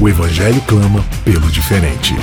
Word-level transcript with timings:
O 0.00 0.08
Evangelho 0.08 0.60
clama 0.60 1.04
pelo 1.24 1.50
diferente. 1.50 2.14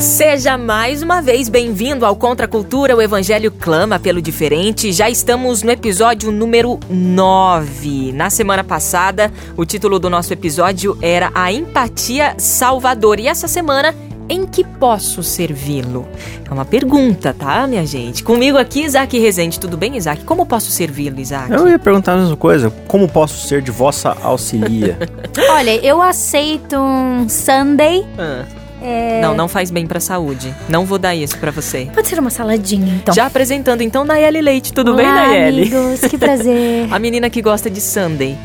Seja 0.00 0.58
mais 0.58 1.00
uma 1.00 1.22
vez 1.22 1.48
bem-vindo 1.48 2.04
ao 2.04 2.16
Contra 2.16 2.46
a 2.46 2.48
Cultura, 2.48 2.96
o 2.96 3.00
Evangelho 3.00 3.52
clama 3.52 4.00
pelo 4.00 4.20
diferente. 4.20 4.90
Já 4.90 5.08
estamos 5.08 5.62
no 5.62 5.70
episódio 5.70 6.32
número 6.32 6.80
9. 6.90 8.10
Na 8.14 8.30
semana 8.30 8.64
passada, 8.64 9.32
o 9.56 9.64
título 9.64 10.00
do 10.00 10.10
nosso 10.10 10.32
episódio 10.32 10.98
era 11.00 11.30
A 11.36 11.52
Empatia 11.52 12.34
Salvadora. 12.36 13.20
E 13.20 13.28
essa 13.28 13.46
semana 13.46 13.94
em 14.28 14.46
que 14.46 14.64
posso 14.64 15.22
servi-lo? 15.22 16.06
É 16.48 16.52
uma 16.52 16.64
pergunta, 16.64 17.34
tá, 17.34 17.66
minha 17.66 17.86
gente? 17.86 18.22
Comigo 18.22 18.58
aqui, 18.58 18.82
Isaac 18.84 19.18
Rezende. 19.18 19.58
Tudo 19.58 19.76
bem, 19.76 19.96
Isaac? 19.96 20.24
Como 20.24 20.44
posso 20.46 20.70
servi-lo, 20.70 21.18
Isaac? 21.20 21.52
Eu 21.52 21.68
ia 21.68 21.78
perguntar 21.78 22.14
a 22.14 22.16
mesma 22.18 22.36
coisa. 22.36 22.70
Como 22.86 23.08
posso 23.08 23.46
ser 23.46 23.62
de 23.62 23.70
vossa 23.70 24.16
auxilia? 24.22 24.98
Olha, 25.50 25.76
eu 25.84 26.00
aceito 26.02 26.76
um 26.76 27.28
Sunday. 27.28 28.06
Ah. 28.18 28.44
É... 28.80 29.20
Não, 29.20 29.34
não 29.34 29.48
faz 29.48 29.70
bem 29.70 29.86
pra 29.86 29.98
saúde. 29.98 30.54
Não 30.68 30.84
vou 30.84 30.98
dar 30.98 31.14
isso 31.14 31.36
pra 31.38 31.50
você. 31.50 31.88
Pode 31.92 32.06
ser 32.06 32.18
uma 32.18 32.30
saladinha, 32.30 32.94
então. 32.94 33.12
Já 33.12 33.26
apresentando, 33.26 33.82
então, 33.82 34.04
Nayeli 34.04 34.40
Leite. 34.40 34.72
Tudo 34.72 34.92
Olá, 34.92 34.96
bem, 34.98 35.06
Nayeli? 35.06 35.62
amigos. 35.62 36.00
Que 36.02 36.16
prazer. 36.16 36.86
a 36.92 36.98
menina 36.98 37.28
que 37.28 37.42
gosta 37.42 37.68
de 37.68 37.80
Sunday. 37.80 38.38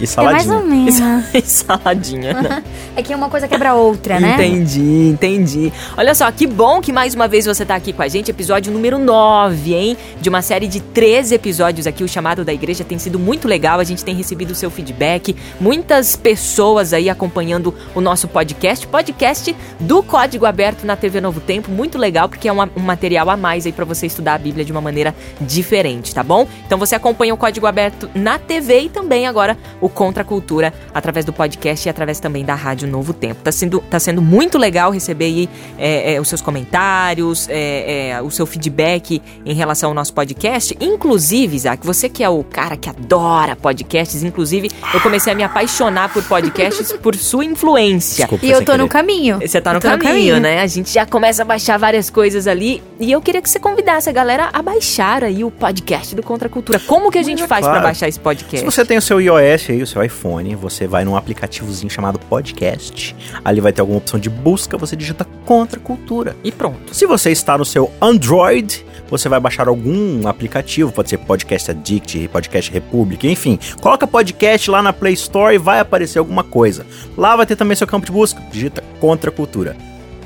E 0.00 0.06
saladinha. 0.06 0.42
É 0.42 0.46
mais 0.46 0.62
ou 0.62 0.66
menos. 0.66 1.34
E 1.34 1.42
saladinha, 1.42 2.32
né? 2.32 2.64
é 2.96 3.02
que 3.02 3.14
uma 3.14 3.28
coisa 3.28 3.46
quebra 3.46 3.74
outra, 3.74 4.18
né? 4.18 4.34
Entendi, 4.34 5.08
entendi. 5.10 5.72
Olha 5.96 6.14
só, 6.14 6.30
que 6.32 6.46
bom 6.46 6.80
que 6.80 6.92
mais 6.92 7.14
uma 7.14 7.28
vez 7.28 7.44
você 7.44 7.64
tá 7.64 7.74
aqui 7.74 7.92
com 7.92 8.02
a 8.02 8.08
gente. 8.08 8.30
Episódio 8.30 8.72
número 8.72 8.98
9, 8.98 9.74
hein? 9.74 9.96
De 10.20 10.28
uma 10.28 10.40
série 10.40 10.66
de 10.66 10.80
13 10.80 11.34
episódios 11.34 11.86
aqui. 11.86 12.02
O 12.02 12.08
chamado 12.08 12.44
da 12.44 12.52
igreja 12.52 12.82
tem 12.82 12.98
sido 12.98 13.18
muito 13.18 13.46
legal. 13.46 13.78
A 13.78 13.84
gente 13.84 14.04
tem 14.04 14.14
recebido 14.14 14.52
o 14.52 14.54
seu 14.54 14.70
feedback. 14.70 15.36
Muitas 15.60 16.16
pessoas 16.16 16.92
aí 16.92 17.10
acompanhando 17.10 17.74
o 17.94 18.00
nosso 18.00 18.26
podcast. 18.26 18.86
Podcast 18.86 19.54
do 19.78 20.02
Código 20.02 20.46
Aberto 20.46 20.84
na 20.84 20.96
TV 20.96 21.20
Novo 21.20 21.40
Tempo. 21.40 21.70
Muito 21.70 21.98
legal, 21.98 22.28
porque 22.28 22.48
é 22.48 22.52
uma, 22.52 22.70
um 22.74 22.80
material 22.80 23.28
a 23.28 23.36
mais 23.36 23.66
aí 23.66 23.72
para 23.72 23.84
você 23.84 24.06
estudar 24.06 24.34
a 24.34 24.38
Bíblia 24.38 24.64
de 24.64 24.72
uma 24.72 24.80
maneira 24.80 25.14
diferente, 25.40 26.14
tá 26.14 26.22
bom? 26.22 26.46
Então 26.66 26.78
você 26.78 26.94
acompanha 26.94 27.34
o 27.34 27.36
Código 27.36 27.66
Aberto 27.66 28.08
na 28.14 28.38
TV 28.38 28.82
e 28.82 28.88
também 28.88 29.26
agora 29.26 29.58
o 29.80 29.89
Contra 29.90 30.22
a 30.22 30.24
Cultura 30.26 30.72
através 30.94 31.24
do 31.24 31.32
podcast 31.32 31.86
e 31.86 31.90
através 31.90 32.18
também 32.20 32.44
da 32.44 32.54
Rádio 32.54 32.88
Novo 32.88 33.12
Tempo. 33.12 33.40
Tá 33.42 33.52
sendo, 33.52 33.80
tá 33.90 33.98
sendo 34.00 34.22
muito 34.22 34.56
legal 34.58 34.90
receber 34.90 35.24
aí 35.26 35.48
é, 35.78 36.14
é, 36.14 36.20
os 36.20 36.28
seus 36.28 36.40
comentários, 36.40 37.48
é, 37.48 38.10
é, 38.12 38.22
o 38.22 38.30
seu 38.30 38.46
feedback 38.46 39.20
em 39.44 39.54
relação 39.54 39.90
ao 39.90 39.94
nosso 39.94 40.12
podcast. 40.14 40.76
Inclusive, 40.80 41.56
Isaac, 41.56 41.84
você 41.86 42.08
que 42.08 42.22
é 42.22 42.28
o 42.28 42.42
cara 42.44 42.76
que 42.76 42.88
adora 42.88 43.56
podcasts, 43.56 44.22
inclusive 44.22 44.70
eu 44.94 45.00
comecei 45.00 45.32
a 45.32 45.36
me 45.36 45.42
apaixonar 45.42 46.12
por 46.12 46.22
podcasts 46.24 46.92
por 46.92 47.14
sua 47.16 47.44
influência. 47.44 48.24
Desculpa, 48.26 48.46
E 48.46 48.50
eu 48.50 48.64
tô 48.64 48.72
no 48.72 48.78
querer. 48.78 48.88
caminho. 48.88 49.38
Você 49.40 49.60
tá 49.60 49.70
no 49.72 49.76
no 49.76 49.80
caminho, 49.82 50.00
caminho. 50.04 50.40
né? 50.40 50.60
A 50.60 50.66
gente 50.66 50.92
já 50.92 51.04
começa 51.06 51.42
a 51.42 51.44
baixar 51.44 51.78
várias 51.78 52.10
coisas 52.10 52.46
ali. 52.46 52.82
E 52.98 53.10
eu 53.10 53.20
queria 53.20 53.40
que 53.42 53.48
você 53.48 53.58
convidasse 53.58 54.08
a 54.08 54.12
galera 54.12 54.50
a 54.52 54.62
baixar 54.62 55.24
aí 55.24 55.42
o 55.44 55.50
podcast 55.50 56.14
do 56.14 56.22
Contra 56.22 56.48
a 56.48 56.50
Cultura. 56.50 56.78
Como 56.80 57.10
que 57.10 57.18
a 57.18 57.22
gente 57.22 57.42
é 57.42 57.46
faz 57.46 57.60
pra 57.62 57.70
claro. 57.72 57.86
baixar 57.86 58.08
esse 58.08 58.20
podcast? 58.20 58.58
Se 58.58 58.64
você 58.64 58.84
tem 58.84 58.98
o 58.98 59.02
seu 59.02 59.20
iOS 59.20 59.70
aí, 59.70 59.79
o 59.82 59.86
seu 59.86 60.02
iPhone, 60.02 60.54
você 60.54 60.86
vai 60.86 61.04
num 61.04 61.16
aplicativozinho 61.16 61.90
chamado 61.90 62.18
Podcast. 62.18 63.14
Ali 63.44 63.60
vai 63.60 63.72
ter 63.72 63.80
alguma 63.80 63.98
opção 63.98 64.18
de 64.18 64.28
busca, 64.28 64.76
você 64.76 64.96
digita 64.96 65.24
Contra 65.44 65.78
a 65.78 65.82
Cultura. 65.82 66.36
E 66.44 66.52
pronto. 66.52 66.94
Se 66.94 67.06
você 67.06 67.30
está 67.30 67.56
no 67.56 67.64
seu 67.64 67.90
Android, 68.00 68.84
você 69.08 69.28
vai 69.28 69.40
baixar 69.40 69.68
algum 69.68 70.26
aplicativo, 70.28 70.92
pode 70.92 71.10
ser 71.10 71.18
Podcast 71.18 71.70
Addict, 71.70 72.28
Podcast 72.28 72.70
Republic, 72.70 73.28
enfim. 73.28 73.58
Coloca 73.80 74.06
podcast 74.06 74.70
lá 74.70 74.82
na 74.82 74.92
Play 74.92 75.14
Store 75.14 75.54
e 75.54 75.58
vai 75.58 75.80
aparecer 75.80 76.18
alguma 76.18 76.44
coisa. 76.44 76.86
Lá 77.16 77.34
vai 77.34 77.46
ter 77.46 77.56
também 77.56 77.76
seu 77.76 77.86
campo 77.86 78.06
de 78.06 78.12
busca, 78.12 78.40
digita 78.52 78.82
Contra 79.00 79.30
a 79.30 79.32
Cultura. 79.32 79.76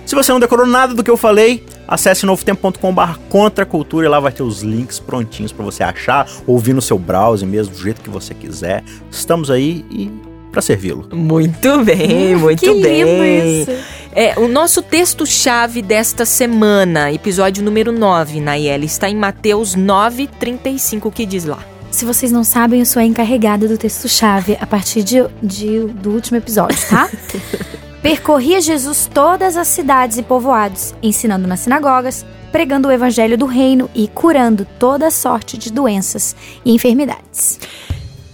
Se 0.06 0.14
você 0.14 0.30
não 0.32 0.38
decorou 0.40 0.66
nada 0.66 0.94
do 0.94 1.02
que 1.02 1.10
eu 1.10 1.16
falei, 1.16 1.64
acesse 1.88 2.26
novotempo.com.br 2.26 3.18
contra 3.28 3.64
a 3.64 3.66
cultura 3.66 4.06
e 4.06 4.08
lá 4.08 4.20
vai 4.20 4.32
ter 4.32 4.42
os 4.42 4.62
links 4.62 4.98
prontinhos 4.98 5.50
para 5.52 5.64
você 5.64 5.82
achar, 5.82 6.28
ouvir 6.46 6.72
no 6.74 6.82
seu 6.82 6.98
browser 6.98 7.48
mesmo, 7.48 7.74
do 7.74 7.80
jeito 7.82 8.00
que 8.02 8.10
você 8.10 8.34
quiser. 8.34 8.84
Estamos 9.10 9.50
aí 9.50 9.84
e 9.90 10.10
para 10.52 10.60
servi-lo. 10.62 11.08
Muito 11.12 11.82
bem, 11.84 12.36
muito 12.36 12.60
que 12.60 12.82
bem. 12.82 13.02
lindo 13.02 13.24
isso. 13.72 13.84
É, 14.14 14.38
o 14.38 14.46
nosso 14.46 14.80
texto-chave 14.82 15.82
desta 15.82 16.24
semana, 16.24 17.10
episódio 17.10 17.64
número 17.64 17.90
9, 17.90 18.40
Nayeli, 18.40 18.86
está 18.86 19.08
em 19.08 19.16
Mateus 19.16 19.74
9,35, 19.74 21.10
que 21.12 21.26
diz 21.26 21.44
lá. 21.44 21.58
Se 21.90 22.04
vocês 22.04 22.30
não 22.30 22.44
sabem, 22.44 22.80
eu 22.80 22.86
sou 22.86 23.00
a 23.00 23.04
encarregada 23.04 23.66
do 23.66 23.76
texto-chave 23.78 24.56
a 24.60 24.66
partir 24.66 25.02
de, 25.02 25.24
de- 25.42 25.80
do 25.86 26.10
último 26.10 26.36
episódio, 26.36 26.78
tá? 26.88 27.08
Percorria 28.04 28.60
Jesus 28.60 29.08
todas 29.10 29.56
as 29.56 29.66
cidades 29.66 30.18
e 30.18 30.22
povoados, 30.22 30.94
ensinando 31.02 31.48
nas 31.48 31.60
sinagogas, 31.60 32.22
pregando 32.52 32.88
o 32.88 32.92
evangelho 32.92 33.38
do 33.38 33.46
reino 33.46 33.88
e 33.94 34.06
curando 34.08 34.66
toda 34.78 35.10
sorte 35.10 35.56
de 35.56 35.72
doenças 35.72 36.36
e 36.66 36.74
enfermidades. 36.74 37.58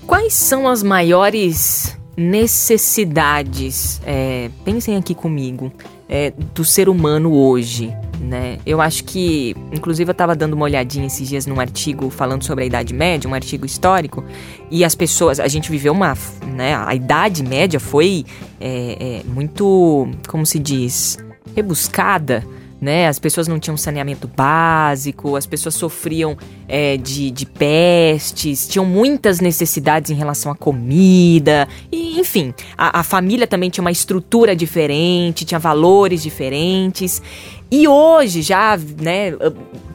Quais 0.08 0.34
são 0.34 0.66
as 0.66 0.82
maiores 0.82 1.96
necessidades, 2.16 4.00
é, 4.04 4.50
pensem 4.64 4.96
aqui 4.96 5.14
comigo, 5.14 5.72
é, 6.08 6.32
do 6.52 6.64
ser 6.64 6.88
humano 6.88 7.32
hoje, 7.32 7.96
né? 8.20 8.58
Eu 8.66 8.80
acho 8.80 9.04
que, 9.04 9.56
inclusive 9.72 10.10
eu 10.10 10.12
estava 10.12 10.36
dando 10.36 10.52
uma 10.52 10.64
olhadinha 10.64 11.06
esses 11.06 11.26
dias 11.26 11.46
num 11.46 11.58
artigo 11.58 12.10
falando 12.10 12.44
sobre 12.44 12.64
a 12.64 12.66
Idade 12.66 12.92
Média, 12.92 13.28
um 13.28 13.34
artigo 13.34 13.64
histórico, 13.64 14.22
e 14.70 14.84
as 14.84 14.94
pessoas, 14.94 15.40
a 15.40 15.48
gente 15.48 15.70
viveu 15.70 15.92
uma, 15.92 16.14
né, 16.46 16.76
a 16.76 16.94
Idade 16.94 17.42
Média 17.42 17.80
foi 17.80 18.26
é, 18.60 19.22
é, 19.24 19.32
muito, 19.32 20.08
como 20.28 20.44
se 20.44 20.58
diz, 20.58 21.18
rebuscada, 21.56 22.44
né? 22.80 23.08
As 23.08 23.18
pessoas 23.18 23.46
não 23.46 23.58
tinham 23.58 23.76
saneamento 23.76 24.26
básico, 24.26 25.36
as 25.36 25.46
pessoas 25.46 25.74
sofriam 25.74 26.36
é, 26.66 26.96
de, 26.96 27.30
de 27.30 27.44
pestes, 27.44 28.66
tinham 28.66 28.86
muitas 28.86 29.40
necessidades 29.40 30.10
em 30.10 30.14
relação 30.14 30.50
à 30.50 30.54
comida, 30.54 31.68
e 31.92 32.18
enfim, 32.18 32.54
a, 32.76 33.00
a 33.00 33.02
família 33.02 33.46
também 33.46 33.68
tinha 33.68 33.82
uma 33.82 33.90
estrutura 33.90 34.56
diferente, 34.56 35.44
tinha 35.44 35.58
valores 35.58 36.22
diferentes. 36.22 37.22
E 37.70 37.86
hoje, 37.86 38.42
já, 38.42 38.76
né, 38.76 39.32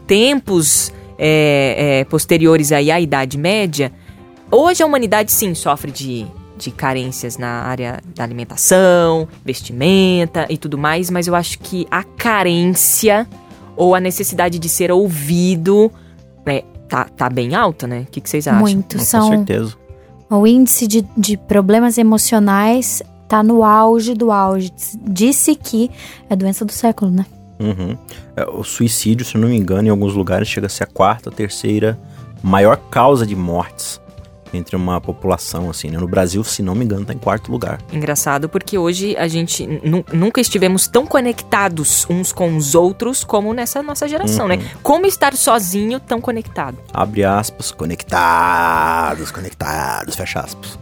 tempos 0.07 0.93
é, 1.17 2.01
é, 2.01 2.05
posteriores 2.05 2.71
aí 2.71 2.91
à 2.91 2.99
Idade 3.01 3.37
Média, 3.37 3.91
hoje 4.51 4.83
a 4.83 4.85
humanidade 4.85 5.31
sim 5.31 5.53
sofre 5.53 5.91
de 5.91 6.25
de 6.57 6.71
carências 6.71 7.37
na 7.37 7.63
área 7.63 8.01
da 8.15 8.23
alimentação, 8.23 9.27
vestimenta 9.43 10.45
e 10.49 10.57
tudo 10.57 10.77
mais, 10.77 11.09
mas 11.09 11.27
eu 11.27 11.35
acho 11.35 11.59
que 11.59 11.85
a 11.91 12.03
carência 12.03 13.27
ou 13.75 13.93
a 13.93 13.99
necessidade 13.99 14.57
de 14.57 14.69
ser 14.69 14.91
ouvido 14.91 15.91
é, 16.45 16.63
tá, 16.87 17.05
tá 17.05 17.29
bem 17.29 17.55
alta, 17.55 17.87
né? 17.87 18.05
O 18.07 18.11
que, 18.11 18.21
que 18.21 18.29
vocês 18.29 18.47
acham? 18.47 18.61
Muito. 18.61 18.97
Com 18.97 19.03
São, 19.03 19.29
certeza. 19.29 19.75
o 20.29 20.47
índice 20.47 20.87
de, 20.87 21.05
de 21.17 21.35
problemas 21.37 21.97
emocionais 21.97 23.01
tá 23.27 23.43
no 23.43 23.63
auge 23.63 24.13
do 24.13 24.31
auge. 24.31 24.71
Disse 25.01 25.55
que 25.55 25.91
é 26.29 26.33
a 26.33 26.35
doença 26.35 26.63
do 26.63 26.71
século, 26.71 27.11
né? 27.11 27.25
Uhum. 27.59 27.97
É, 28.35 28.45
O 28.45 28.63
suicídio, 28.63 29.25
se 29.25 29.37
não 29.37 29.49
me 29.49 29.57
engano, 29.57 29.87
em 29.87 29.91
alguns 29.91 30.13
lugares 30.13 30.47
chega 30.47 30.67
a 30.67 30.69
ser 30.69 30.83
a 30.83 30.87
quarta, 30.87 31.31
terceira 31.31 31.97
maior 32.43 32.77
causa 32.77 33.25
de 33.25 33.35
mortes 33.35 33.99
entre 34.55 34.75
uma 34.75 34.99
população, 35.01 35.69
assim, 35.69 35.89
né? 35.89 35.97
No 35.97 36.07
Brasil, 36.07 36.43
se 36.43 36.61
não 36.63 36.73
me 36.75 36.85
engano, 36.85 37.05
tá 37.05 37.13
em 37.13 37.17
quarto 37.17 37.51
lugar. 37.51 37.79
Engraçado 37.91 38.47
porque 38.49 38.77
hoje 38.77 39.15
a 39.17 39.27
gente 39.27 39.65
nu- 39.83 40.05
nunca 40.13 40.39
estivemos 40.41 40.87
tão 40.87 41.05
conectados 41.05 42.05
uns 42.09 42.31
com 42.31 42.55
os 42.57 42.75
outros 42.75 43.23
como 43.23 43.53
nessa 43.53 43.81
nossa 43.83 44.07
geração, 44.07 44.47
né? 44.47 44.59
Como 44.81 45.05
estar 45.05 45.33
sozinho 45.35 45.99
tão 45.99 46.19
conectado? 46.21 46.77
Abre 46.93 47.23
aspas, 47.23 47.71
conectados, 47.71 49.31
conectados, 49.31 50.15
fecha 50.15 50.39
aspas. 50.39 50.77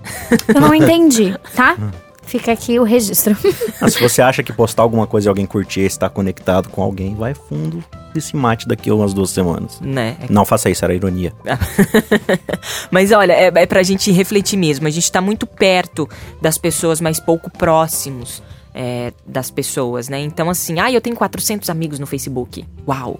Eu 0.54 0.62
não 0.62 0.74
entendi, 0.74 1.36
tá? 1.56 1.76
Fica 2.25 2.52
aqui 2.52 2.80
o 2.80 2.84
registro. 2.84 3.36
Ah, 3.81 3.90
se 3.90 4.00
você 4.00 4.22
acha 4.22 4.42
que 4.42 4.54
postar 4.54 4.81
alguma 4.81 5.06
coisa 5.06 5.28
e 5.28 5.30
alguém 5.30 5.46
curtir 5.46 5.81
estar 5.81 6.10
conectado 6.10 6.70
com 6.70 6.81
alguém, 6.81 7.16
vai 7.16 7.34
fundo 7.34 7.84
e 8.16 8.22
se 8.22 8.34
mate 8.36 8.66
daqui 8.66 8.90
a 8.90 8.96
umas 8.96 9.14
duas 9.14 9.30
semanas. 9.31 9.80
Né? 9.81 10.16
Não 10.30 10.46
faça 10.46 10.70
isso, 10.70 10.86
era 10.86 10.94
ironia. 10.94 11.34
Mas 12.90 13.12
olha, 13.12 13.34
é, 13.34 13.52
é 13.54 13.66
pra 13.66 13.84
gente 13.84 14.10
refletir 14.12 14.56
mesmo. 14.56 14.88
A 14.88 14.90
gente 14.90 15.12
tá 15.12 15.20
muito 15.20 15.46
perto 15.46 16.08
das 16.42 16.58
pessoas, 16.58 17.02
mas 17.02 17.20
pouco 17.20 17.50
próximos 17.50 18.42
é, 18.74 19.14
das 19.26 19.52
pessoas, 19.52 20.10
né? 20.10 20.19
Então, 20.19 20.50
assim, 20.50 20.80
ah, 20.80 20.92
eu 20.92 21.02
tenho 21.02 21.16
400 21.16 21.69
amigos 21.69 22.00
no 22.00 22.08
Facebook. 22.08 22.66
Uau! 22.88 23.19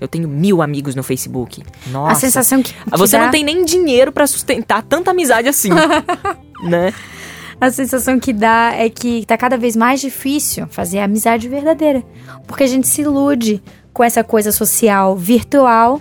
Eu 0.00 0.08
tenho 0.08 0.28
mil 0.28 0.62
amigos 0.62 0.94
no 0.94 1.02
Facebook. 1.02 1.62
Nossa. 1.88 2.12
A 2.12 2.14
sensação 2.14 2.62
que. 2.62 2.72
que 2.72 2.96
Você 2.96 3.16
dá, 3.16 3.24
não 3.24 3.30
tem 3.30 3.44
nem 3.44 3.64
dinheiro 3.64 4.12
pra 4.12 4.26
sustentar 4.26 4.82
tanta 4.82 5.10
amizade 5.10 5.48
assim, 5.48 5.70
né? 6.62 6.94
A 7.64 7.70
sensação 7.70 8.20
que 8.20 8.30
dá 8.30 8.74
é 8.76 8.90
que 8.90 9.24
tá 9.24 9.38
cada 9.38 9.56
vez 9.56 9.74
mais 9.74 9.98
difícil 9.98 10.66
fazer 10.68 10.98
a 10.98 11.04
amizade 11.04 11.48
verdadeira. 11.48 12.02
Porque 12.46 12.62
a 12.62 12.66
gente 12.66 12.86
se 12.86 13.00
ilude 13.00 13.62
com 13.90 14.04
essa 14.04 14.22
coisa 14.22 14.52
social 14.52 15.16
virtual 15.16 15.98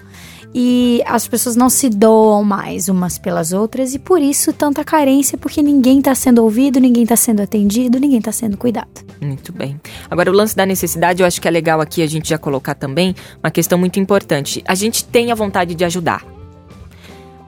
e 0.53 1.01
as 1.05 1.25
pessoas 1.25 1.55
não 1.55 1.69
se 1.69 1.87
doam 1.87 2.43
mais 2.43 2.89
umas 2.89 3.17
pelas 3.17 3.53
outras 3.53 3.95
e 3.95 3.99
por 3.99 4.21
isso 4.21 4.51
tanta 4.51 4.83
carência, 4.83 5.37
porque 5.37 5.61
ninguém 5.61 6.01
tá 6.01 6.13
sendo 6.13 6.43
ouvido, 6.43 6.81
ninguém 6.81 7.05
tá 7.05 7.15
sendo 7.15 7.41
atendido, 7.41 7.97
ninguém 7.97 8.19
tá 8.19 8.33
sendo 8.33 8.57
cuidado. 8.57 9.01
Muito 9.21 9.53
bem. 9.53 9.79
Agora, 10.11 10.29
o 10.29 10.33
lance 10.33 10.57
da 10.57 10.65
necessidade, 10.65 11.23
eu 11.23 11.25
acho 11.25 11.39
que 11.39 11.47
é 11.47 11.51
legal 11.51 11.79
aqui 11.79 12.01
a 12.01 12.07
gente 12.07 12.27
já 12.27 12.37
colocar 12.37 12.75
também 12.75 13.15
uma 13.41 13.49
questão 13.49 13.79
muito 13.79 13.97
importante. 14.01 14.61
A 14.67 14.75
gente 14.75 15.05
tem 15.05 15.31
a 15.31 15.35
vontade 15.35 15.75
de 15.75 15.85
ajudar, 15.85 16.25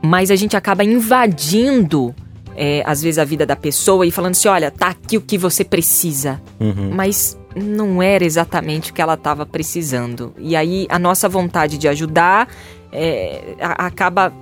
mas 0.01 0.31
a 0.31 0.37
gente 0.37 0.55
acaba 0.55 0.85
invadindo, 0.85 2.15
é, 2.55 2.83
às 2.85 3.01
vezes, 3.01 3.17
a 3.17 3.25
vida 3.25 3.45
da 3.45 3.55
pessoa 3.55 4.05
e 4.05 4.11
falando 4.11 4.31
assim: 4.31 4.47
olha, 4.47 4.71
tá 4.71 4.87
aqui 4.87 5.17
o 5.17 5.21
que 5.21 5.37
você 5.37 5.63
precisa. 5.63 6.41
Uhum. 6.59 6.91
Mas 6.93 7.37
não 7.55 8.03
era 8.03 8.23
exatamente 8.23 8.91
o 8.91 8.93
que 8.93 9.01
ela 9.01 9.13
estava 9.13 9.45
precisando. 9.45 10.33
E 10.37 10.55
aí 10.55 10.85
a 10.89 10.99
nossa 10.99 11.29
vontade 11.29 11.77
de 11.77 11.87
ajudar 11.87 12.49
é, 12.91 13.55
acaba 13.59 14.33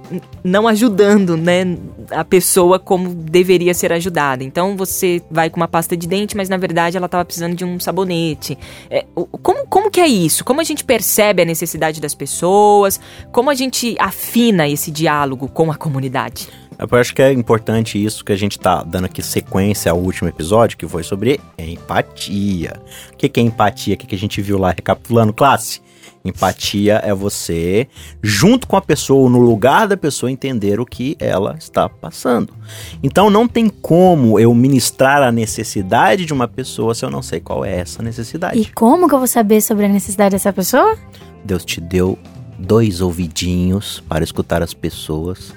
não 0.43 0.67
ajudando, 0.67 1.35
né, 1.35 1.77
a 2.11 2.23
pessoa 2.23 2.77
como 2.77 3.09
deveria 3.09 3.73
ser 3.73 3.91
ajudada. 3.91 4.43
Então 4.43 4.77
você 4.77 5.21
vai 5.29 5.49
com 5.49 5.57
uma 5.57 5.67
pasta 5.67 5.97
de 5.97 6.07
dente, 6.07 6.37
mas 6.37 6.49
na 6.49 6.57
verdade 6.57 6.95
ela 6.95 7.07
estava 7.07 7.25
precisando 7.25 7.55
de 7.55 7.65
um 7.65 7.79
sabonete. 7.79 8.57
É, 8.89 9.05
como, 9.41 9.65
como 9.67 9.91
que 9.91 9.99
é 9.99 10.07
isso? 10.07 10.43
Como 10.45 10.61
a 10.61 10.63
gente 10.63 10.83
percebe 10.83 11.41
a 11.41 11.45
necessidade 11.45 11.99
das 11.99 12.13
pessoas? 12.13 12.99
Como 13.31 13.49
a 13.49 13.55
gente 13.55 13.95
afina 13.99 14.67
esse 14.67 14.91
diálogo 14.91 15.47
com 15.47 15.71
a 15.71 15.75
comunidade? 15.75 16.47
Eu 16.77 16.97
acho 16.97 17.13
que 17.13 17.21
é 17.21 17.31
importante 17.31 18.03
isso 18.03 18.23
que 18.23 18.31
a 18.31 18.35
gente 18.35 18.59
tá 18.59 18.83
dando 18.83 19.05
aqui 19.05 19.21
sequência 19.21 19.91
ao 19.91 19.99
último 19.99 20.29
episódio, 20.29 20.77
que 20.77 20.87
foi 20.87 21.03
sobre 21.03 21.39
empatia. 21.57 22.81
O 23.11 23.17
que 23.17 23.29
que 23.29 23.39
é 23.39 23.43
empatia? 23.43 23.95
O 23.95 23.97
que 23.97 24.07
que 24.07 24.15
a 24.15 24.17
gente 24.17 24.41
viu 24.41 24.57
lá 24.57 24.71
recapitulando, 24.71 25.33
classe? 25.33 25.81
Empatia 26.25 27.01
é 27.03 27.13
você, 27.13 27.87
junto 28.21 28.65
com 28.65 28.77
a 28.77 28.81
pessoa, 28.81 29.29
no 29.29 29.39
lugar 29.39 29.87
da 29.89 29.97
pessoa, 29.97 30.31
entender 30.31 30.79
o 30.79 30.85
que 30.85 31.17
ela 31.19 31.55
está 31.59 31.89
passando. 31.89 32.53
Então 33.01 33.29
não 33.29 33.45
tem 33.45 33.67
como 33.67 34.39
eu 34.39 34.53
ministrar 34.55 35.21
a 35.21 35.33
necessidade 35.33 36.25
de 36.25 36.31
uma 36.31 36.47
pessoa 36.47 36.95
se 36.95 37.03
eu 37.03 37.09
não 37.09 37.21
sei 37.21 37.41
qual 37.41 37.65
é 37.65 37.77
essa 37.77 38.01
necessidade. 38.01 38.57
E 38.57 38.65
como 38.71 39.09
que 39.09 39.15
eu 39.15 39.19
vou 39.19 39.27
saber 39.27 39.59
sobre 39.61 39.85
a 39.85 39.89
necessidade 39.89 40.31
dessa 40.31 40.53
pessoa? 40.53 40.97
Deus 41.43 41.65
te 41.65 41.81
deu 41.81 42.17
dois 42.57 43.01
ouvidinhos 43.01 44.01
para 44.07 44.23
escutar 44.23 44.63
as 44.63 44.73
pessoas. 44.73 45.53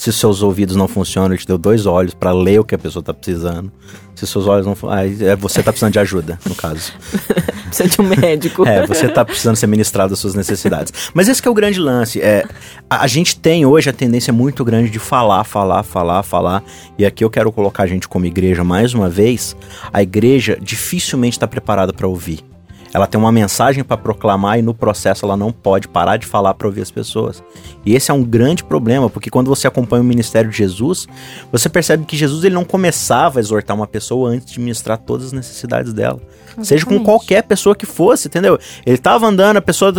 Se 0.00 0.10
seus 0.14 0.40
ouvidos 0.40 0.76
não 0.76 0.88
funcionam, 0.88 1.32
ele 1.32 1.36
te 1.36 1.46
deu 1.46 1.58
dois 1.58 1.84
olhos 1.84 2.14
para 2.14 2.32
ler 2.32 2.58
o 2.58 2.64
que 2.64 2.74
a 2.74 2.78
pessoa 2.78 3.02
tá 3.02 3.12
precisando. 3.12 3.70
Se 4.14 4.26
seus 4.26 4.46
olhos 4.46 4.64
não 4.64 4.74
funcionam, 4.74 5.04
você 5.38 5.62
tá 5.62 5.70
precisando 5.70 5.92
de 5.92 5.98
ajuda, 5.98 6.38
no 6.48 6.54
caso. 6.54 6.94
Precisa 7.68 7.86
de 7.86 8.00
um 8.00 8.04
médico. 8.04 8.66
É, 8.66 8.86
você 8.86 9.10
tá 9.10 9.26
precisando 9.26 9.56
ser 9.56 9.66
ministrado 9.66 10.14
as 10.14 10.18
suas 10.18 10.34
necessidades. 10.34 10.90
Mas 11.12 11.28
esse 11.28 11.42
que 11.42 11.46
é 11.46 11.50
o 11.50 11.54
grande 11.54 11.78
lance. 11.78 12.18
É, 12.18 12.46
a, 12.88 13.02
a 13.02 13.06
gente 13.06 13.38
tem 13.38 13.66
hoje 13.66 13.90
a 13.90 13.92
tendência 13.92 14.32
muito 14.32 14.64
grande 14.64 14.88
de 14.88 14.98
falar, 14.98 15.44
falar, 15.44 15.82
falar, 15.82 16.22
falar. 16.22 16.64
E 16.98 17.04
aqui 17.04 17.22
eu 17.22 17.28
quero 17.28 17.52
colocar 17.52 17.82
a 17.82 17.86
gente 17.86 18.08
como 18.08 18.24
igreja 18.24 18.64
mais 18.64 18.94
uma 18.94 19.10
vez. 19.10 19.54
A 19.92 20.02
igreja 20.02 20.56
dificilmente 20.62 21.36
está 21.36 21.46
preparada 21.46 21.92
para 21.92 22.08
ouvir. 22.08 22.49
Ela 22.92 23.06
tem 23.06 23.20
uma 23.20 23.30
mensagem 23.30 23.84
para 23.84 23.96
proclamar 23.96 24.58
e 24.58 24.62
no 24.62 24.74
processo 24.74 25.24
ela 25.24 25.36
não 25.36 25.52
pode 25.52 25.88
parar 25.88 26.16
de 26.16 26.26
falar 26.26 26.54
para 26.54 26.66
ouvir 26.66 26.82
as 26.82 26.90
pessoas. 26.90 27.42
E 27.84 27.94
esse 27.94 28.10
é 28.10 28.14
um 28.14 28.22
grande 28.22 28.64
problema, 28.64 29.08
porque 29.08 29.30
quando 29.30 29.48
você 29.48 29.66
acompanha 29.66 30.02
o 30.02 30.04
ministério 30.04 30.50
de 30.50 30.56
Jesus, 30.56 31.06
você 31.52 31.68
percebe 31.68 32.04
que 32.04 32.16
Jesus 32.16 32.44
ele 32.44 32.54
não 32.54 32.64
começava 32.64 33.38
a 33.38 33.40
exortar 33.40 33.76
uma 33.76 33.86
pessoa 33.86 34.30
antes 34.30 34.52
de 34.52 34.60
ministrar 34.60 34.98
todas 34.98 35.26
as 35.26 35.32
necessidades 35.32 35.92
dela. 35.92 36.20
Seja 36.62 36.84
com 36.84 36.92
Exatamente. 36.92 37.04
qualquer 37.04 37.42
pessoa 37.44 37.76
que 37.76 37.86
fosse, 37.86 38.28
entendeu? 38.28 38.58
Ele 38.84 38.98
tava 38.98 39.26
andando, 39.26 39.58
a 39.58 39.62
pessoa 39.62 39.92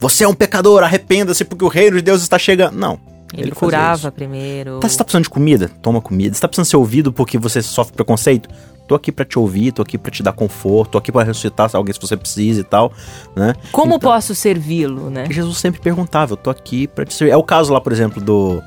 você 0.00 0.24
é 0.24 0.28
um 0.28 0.34
pecador, 0.34 0.82
arrependa-se 0.82 1.44
porque 1.44 1.64
o 1.64 1.68
reino 1.68 1.96
de 1.96 2.02
Deus 2.02 2.22
está 2.22 2.38
chegando. 2.38 2.76
Não. 2.76 3.11
Ele, 3.32 3.42
fazia 3.50 3.54
curava 3.54 4.12
primeiro. 4.12 4.78
Tá, 4.80 4.88
você 4.88 4.96
tá 4.98 5.04
precisando 5.04 5.24
de 5.24 5.30
comida? 5.30 5.70
Toma 5.80 6.00
comida. 6.00 6.34
Você 6.34 6.40
tá 6.40 6.48
precisando 6.48 6.66
ser 6.66 6.76
ouvido 6.76 7.12
porque 7.12 7.38
você 7.38 7.62
sofre 7.62 7.94
preconceito? 7.94 8.48
Tô 8.86 8.94
aqui 8.94 9.10
pra 9.12 9.24
te 9.24 9.38
ouvir, 9.38 9.72
tô 9.72 9.80
aqui 9.80 9.96
pra 9.96 10.10
te 10.10 10.22
dar 10.22 10.32
conforto, 10.32 10.92
tô 10.92 10.98
aqui 10.98 11.10
pra 11.12 11.22
ressuscitar 11.22 11.70
alguém 11.74 11.94
se 11.94 12.00
você 12.00 12.16
precisa 12.16 12.60
e 12.60 12.64
tal, 12.64 12.92
né? 13.34 13.54
Como 13.70 13.94
Então- 13.94 14.10
posso 14.10 14.34
servi-lo, 14.34 15.08
né? 15.08 15.26
Jesus 15.30 15.58
sempre 15.58 15.80
perguntava, 15.80 16.32
eu 16.32 16.36
tô 16.36 16.50
aqui 16.50 16.86
pra 16.88 17.04
te 17.04 17.14
servir. 17.14 17.32
É 17.32 17.36
o 17.36 17.42
caso 17.44 17.72
lá, 17.72 17.80
por 17.80 17.92
exemplo, 17.92 18.20
do, 18.20 18.60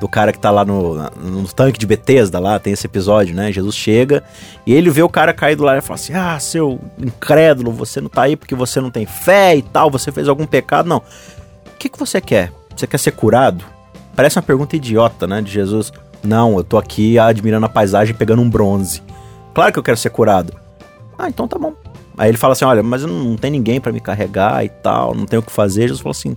do 0.00 0.08
cara 0.08 0.32
que 0.32 0.38
tá 0.38 0.50
lá 0.50 0.64
no, 0.64 0.96
no 1.22 1.46
tanque 1.48 1.78
de 1.78 1.86
Betesda 1.86 2.38
lá, 2.40 2.58
tem 2.58 2.72
esse 2.72 2.84
episódio, 2.86 3.34
né? 3.34 3.52
Jesus 3.52 3.74
chega 3.76 4.22
e 4.66 4.72
ele 4.74 4.90
vê 4.90 5.02
o 5.02 5.08
cara 5.08 5.32
caído 5.32 5.62
lá 5.62 5.78
e 5.78 5.80
fala 5.80 5.94
assim, 5.94 6.12
ah, 6.14 6.38
seu 6.40 6.78
incrédulo, 6.98 7.70
você 7.70 8.00
não 8.00 8.08
tá 8.10 8.22
aí 8.22 8.36
porque 8.36 8.56
você 8.56 8.80
não 8.80 8.90
tem 8.90 9.06
fé 9.06 9.56
e 9.56 9.62
tal, 9.62 9.88
você 9.90 10.10
fez 10.10 10.28
algum 10.28 10.46
pecado. 10.46 10.88
Não. 10.88 10.98
O 10.98 11.78
que, 11.78 11.88
que 11.88 11.98
você 11.98 12.20
quer? 12.20 12.52
Você 12.76 12.86
quer 12.88 12.98
ser 12.98 13.12
curado? 13.12 13.64
Parece 14.14 14.36
uma 14.38 14.42
pergunta 14.42 14.76
idiota, 14.76 15.26
né, 15.26 15.40
de 15.40 15.50
Jesus. 15.50 15.92
Não, 16.22 16.56
eu 16.56 16.64
tô 16.64 16.76
aqui 16.76 17.18
admirando 17.18 17.66
a 17.66 17.68
paisagem 17.68 18.14
pegando 18.14 18.42
um 18.42 18.50
bronze. 18.50 19.02
Claro 19.54 19.72
que 19.72 19.78
eu 19.78 19.82
quero 19.82 19.96
ser 19.96 20.10
curado. 20.10 20.52
Ah, 21.18 21.28
então 21.28 21.48
tá 21.48 21.58
bom. 21.58 21.74
Aí 22.16 22.28
ele 22.28 22.36
fala 22.38 22.52
assim: 22.52 22.64
olha, 22.64 22.82
mas 22.82 23.02
não, 23.02 23.36
tem 23.36 23.50
ninguém 23.50 23.80
pra 23.80 23.92
me 23.92 24.00
carregar 24.00 24.64
e 24.64 24.68
tal, 24.68 25.14
não 25.14 25.26
tenho 25.26 25.40
o 25.40 25.44
que 25.44 25.52
fazer. 25.52 25.82
Jesus 25.82 26.00
falou 26.00 26.10
assim: 26.12 26.36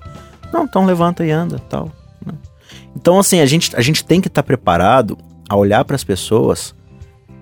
não, 0.51 0.63
então 0.63 0.85
levanta 0.85 1.25
e 1.25 1.31
anda 1.31 1.59
tal. 1.69 1.91
né? 2.25 2.33
Então, 2.95 3.19
assim, 3.19 3.39
a 3.39 3.45
gente, 3.45 3.75
a 3.75 3.81
gente 3.81 4.05
tem 4.05 4.21
que 4.21 4.27
estar 4.27 4.43
preparado 4.43 5.17
a 5.49 5.55
olhar 5.55 5.83
para 5.83 5.95
as 5.95 6.03
pessoas 6.03 6.73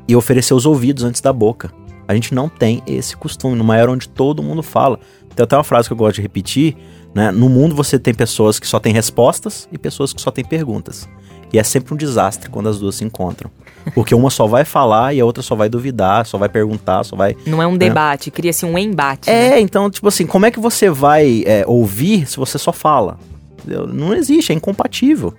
e 0.08 0.16
oferecer 0.16 0.54
os 0.54 0.66
ouvidos 0.66 1.04
antes 1.04 1.22
da 1.22 1.32
boca. 1.32 1.72
A 2.08 2.14
gente 2.14 2.34
não 2.34 2.50
tem 2.50 2.82
esse 2.88 3.16
costume, 3.16 3.56
numa 3.56 3.78
era 3.78 3.92
onde 3.92 4.10
todo 4.10 4.44
mundo 4.44 4.64
fala. 4.64 5.00
Tem 5.36 5.44
até 5.44 5.56
uma 5.56 5.64
frase 5.64 5.88
que 5.88 5.94
eu 5.94 5.98
gosto 5.98 6.16
de 6.16 6.22
repetir, 6.22 6.76
né? 7.14 7.32
No 7.32 7.50
mundo 7.50 7.76
você 7.76 8.00
tem 8.00 8.14
pessoas 8.14 8.60
que 8.60 8.68
só 8.68 8.80
têm 8.80 8.94
respostas 8.94 9.68
e 9.72 9.78
pessoas 9.78 10.14
que 10.14 10.22
só 10.22 10.32
têm 10.32 10.46
perguntas. 10.46 11.08
E 11.54 11.60
é 11.60 11.64
sempre 11.64 11.94
um 11.94 11.98
desastre 11.98 12.50
quando 12.50 12.70
as 12.70 12.80
duas 12.80 12.96
se 12.96 13.04
encontram. 13.04 13.52
Porque 13.94 14.16
uma 14.16 14.30
só 14.30 14.48
vai 14.48 14.64
falar 14.64 15.14
e 15.14 15.20
a 15.20 15.26
outra 15.26 15.44
só 15.44 15.56
vai 15.56 15.68
duvidar, 15.68 16.26
só 16.26 16.38
vai 16.38 16.48
perguntar, 16.48 17.04
só 17.04 17.16
vai 17.16 17.36
Não 17.46 17.62
é 17.62 17.68
um 17.68 17.76
debate, 17.76 18.32
cria-se 18.32 18.66
um 18.66 18.78
embate. 18.78 19.30
né? 19.30 19.56
é, 19.56 19.60
então, 19.60 19.90
tipo 19.90 20.08
assim, 20.08 20.26
como 20.26 20.46
é 20.46 20.52
que 20.52 20.60
você 20.60 20.90
vai 20.90 21.44
é, 21.46 21.66
ouvir 21.68 22.28
se 22.28 22.38
você 22.38 22.58
só 22.58 22.72
fala? 22.72 23.18
Não 23.66 24.14
existe, 24.14 24.52
é 24.52 24.56
incompatível. 24.56 25.34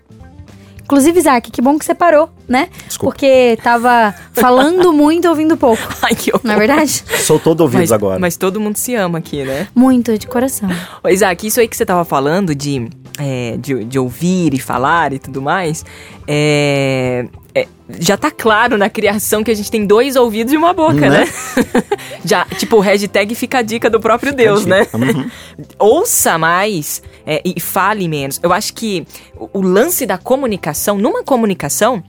Inclusive, 0.93 1.21
Isaac, 1.21 1.51
que 1.51 1.63
bom 1.63 1.79
que 1.79 1.87
você 1.87 1.95
parou, 1.95 2.29
né? 2.47 2.69
Desculpa. 2.87 3.15
Porque 3.15 3.59
tava 3.63 4.15
falando 4.35 4.93
muito, 4.93 5.27
ouvindo 5.27 5.57
pouco. 5.57 5.83
Ai, 6.03 6.15
que 6.15 6.31
horror. 6.31 6.43
Não 6.45 6.53
é 6.53 6.59
verdade? 6.59 7.03
Sou 7.25 7.41
todo 7.41 7.63
ouvidos 7.63 7.89
Mas, 7.89 7.93
agora. 7.93 8.19
mas 8.21 8.37
todo 8.37 8.61
mundo 8.61 8.77
se 8.77 8.95
ama 8.95 9.17
aqui, 9.17 9.43
né? 9.43 9.69
Muito, 9.75 10.19
de 10.19 10.27
coração. 10.27 10.69
Ô, 11.03 11.09
Isaac, 11.09 11.47
isso 11.47 11.61
aí 11.61 11.67
que 11.67 11.75
você 11.79 11.87
tava 11.87 12.05
falando 12.05 12.55
de, 12.55 12.91
é, 13.23 13.57
de, 13.57 13.85
de 13.85 13.99
ouvir 13.99 14.53
e 14.53 14.59
falar 14.59 15.13
e 15.13 15.19
tudo 15.19 15.41
mais, 15.41 15.85
é, 16.27 17.27
é, 17.55 17.69
já 18.01 18.17
tá 18.17 18.31
claro 18.31 18.77
na 18.77 18.91
criação 18.91 19.45
que 19.45 19.51
a 19.51 19.55
gente 19.55 19.71
tem 19.71 19.87
dois 19.87 20.17
ouvidos 20.17 20.53
e 20.53 20.57
uma 20.57 20.73
boca, 20.73 21.09
né? 21.09 21.21
Né? 21.21 21.29
já, 22.25 22.45
tipo, 22.45 22.77
o 22.77 22.81
hashtag 22.81 23.35
fica 23.35 23.59
a 23.59 23.63
dica 23.63 23.89
do 23.89 24.01
próprio 24.01 24.35
Deus, 24.35 24.67
né? 24.67 24.87
Uhum. 24.93 25.31
ouça 25.79 26.37
mais 26.37 27.01
é, 27.25 27.41
e 27.45 27.61
fale 27.61 28.09
menos. 28.09 28.41
Eu 28.43 28.53
acho 28.53 28.75
que 28.75 29.07
o, 29.37 29.59
o 29.59 29.63
lance 29.63 30.05
da 30.05 30.19
comunicação, 30.19 30.99
numa 30.99 31.23
comunicação, 31.23 32.03